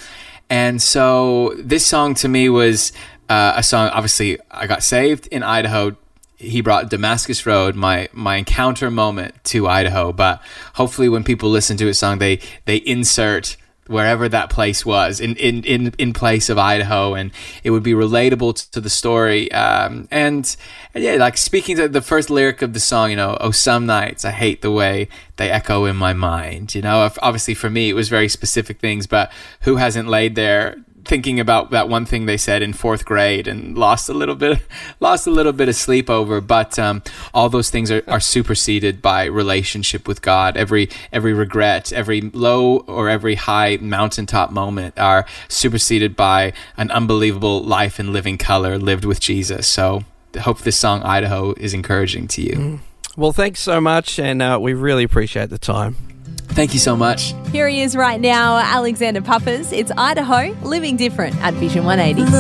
And 0.51 0.83
so 0.83 1.55
this 1.57 1.87
song 1.87 2.15
to 2.17 2.29
me 2.29 2.49
was 2.49 2.93
uh, 3.31 3.55
a 3.57 3.63
song. 3.63 3.89
Obviously, 3.91 4.39
I 4.51 4.67
got 4.67 4.83
saved 4.83 5.29
in 5.29 5.43
Idaho. 5.43 5.97
He 6.37 6.61
brought 6.61 6.91
Damascus 6.91 7.47
Road, 7.47 7.77
my 7.77 8.09
my 8.13 8.37
encounter 8.37 8.91
moment, 8.91 9.43
to 9.45 9.69
Idaho. 9.69 10.13
But 10.13 10.43
hopefully, 10.75 11.09
when 11.09 11.25
people 11.25 11.49
listen 11.49 11.77
to 11.79 11.87
his 11.87 11.99
song, 11.99 12.19
they 12.19 12.41
they 12.67 12.77
insert 12.77 13.57
wherever 13.87 14.29
that 14.29 14.49
place 14.51 14.87
was 14.87 15.19
in, 15.19 15.35
in, 15.35 15.65
in, 15.65 15.93
in 15.99 16.13
place 16.13 16.49
of 16.49 16.57
Idaho 16.57 17.15
and 17.15 17.33
it 17.65 17.71
would 17.71 17.83
be 17.83 17.93
relatable 17.93 18.55
to, 18.55 18.71
to 18.71 18.81
the 18.81 18.89
story. 18.89 19.51
Um, 19.51 20.07
and, 20.13 20.57
and, 20.95 21.03
yeah, 21.03 21.15
like 21.17 21.37
speaking 21.37 21.77
to 21.77 21.89
the 21.89 22.01
first 22.01 22.31
lyric 22.31 22.63
of 22.63 22.73
the 22.73 22.79
song, 22.79 23.11
you 23.11 23.17
know, 23.17 23.37
oh, 23.41 23.51
some 23.51 23.87
nights 23.87 24.25
I 24.25 24.31
hate 24.31 24.63
the 24.63 24.71
way 24.71 25.09
they 25.39 25.51
echo 25.51 25.87
in 25.87 25.97
my 25.97 26.13
mind, 26.13 26.73
you 26.73 26.83
know, 26.83 27.11
obviously 27.21 27.55
for 27.55 27.69
me, 27.69 27.91
it 27.91 27.95
was 27.95 28.09
very 28.09 28.29
specific 28.29 28.79
things, 28.79 29.09
but 29.09 29.33
who 29.63 29.75
hasn't 29.75 30.07
laid 30.07 30.37
there 30.37 30.77
thinking 31.05 31.41
about 31.41 31.71
that 31.71 31.89
one 31.89 32.05
thing 32.05 32.27
they 32.27 32.37
said 32.37 32.63
in 32.63 32.73
fourth 32.73 33.05
grade 33.05 33.47
and 33.47 33.77
lost 33.77 34.09
a 34.09 34.13
little 34.13 34.35
bit 34.35 34.61
lost 35.01 35.27
a 35.27 35.31
little 35.31 35.53
bit 35.53 35.69
of 35.69 35.75
sleep 35.75 36.11
over 36.11 36.41
but 36.41 36.79
um, 36.79 37.03
all 37.33 37.49
those 37.49 37.71
things 37.71 37.91
are, 37.91 38.03
are 38.07 38.21
superseded 38.21 39.01
by 39.01 39.25
relationship 39.25 40.07
with 40.07 40.23
god. 40.23 40.57
Every 40.57 40.89
every 41.13 41.33
regret 41.33 41.93
every 41.93 42.21
low 42.21 42.79
or 42.81 43.09
every 43.09 43.35
high 43.35 43.79
mountaintop 43.81 44.51
moment 44.51 44.99
are 44.99 45.27
superseded 45.49 46.17
by 46.17 46.53
an 46.77 46.91
unbelievable 46.91 47.63
life 47.63 47.99
in 47.99 48.13
living 48.13 48.39
color 48.39 48.79
lived 48.79 49.05
with 49.05 49.21
jesus. 49.21 49.67
So 49.67 50.05
I 50.35 50.41
hope 50.41 50.61
this 50.61 50.79
song 50.79 51.03
idaho 51.03 51.55
is 51.55 51.75
encouraging 51.75 52.29
to 52.29 52.43
you. 52.43 52.53
Mm. 52.55 52.79
well 53.17 53.33
thanks 53.33 53.61
so 53.61 53.81
much 53.81 54.19
and 54.19 54.43
uh, 54.43 54.59
we 54.61 54.75
really 54.75 55.05
appreciate 55.05 55.51
the 55.51 55.59
time 55.59 56.10
Thank 56.53 56.75
you 56.75 56.81
so 56.81 56.97
much. 56.97 57.35
Here 57.53 57.69
he 57.69 57.83
is 57.83 57.97
right 57.97 58.21
now, 58.21 58.59
Alexander 58.59 59.23
Pappas. 59.23 59.73
It's 59.73 59.91
Idaho, 59.97 60.53
living 60.63 60.97
different 60.97 61.37
at 61.37 61.55
Vision 61.55 61.85
180. 61.85 62.31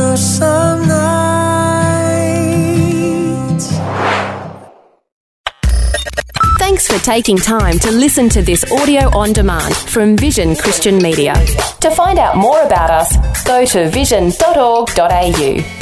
Thanks 6.58 6.86
for 6.86 7.04
taking 7.04 7.36
time 7.36 7.78
to 7.80 7.90
listen 7.90 8.28
to 8.30 8.42
this 8.42 8.70
audio 8.70 9.08
on 9.16 9.32
demand 9.32 9.74
from 9.74 10.16
Vision 10.16 10.54
Christian 10.54 10.98
Media. 10.98 11.34
To 11.80 11.90
find 11.90 12.18
out 12.18 12.36
more 12.36 12.62
about 12.62 12.90
us, 12.90 13.44
go 13.44 13.64
to 13.64 13.88
vision.org.au. 13.90 15.80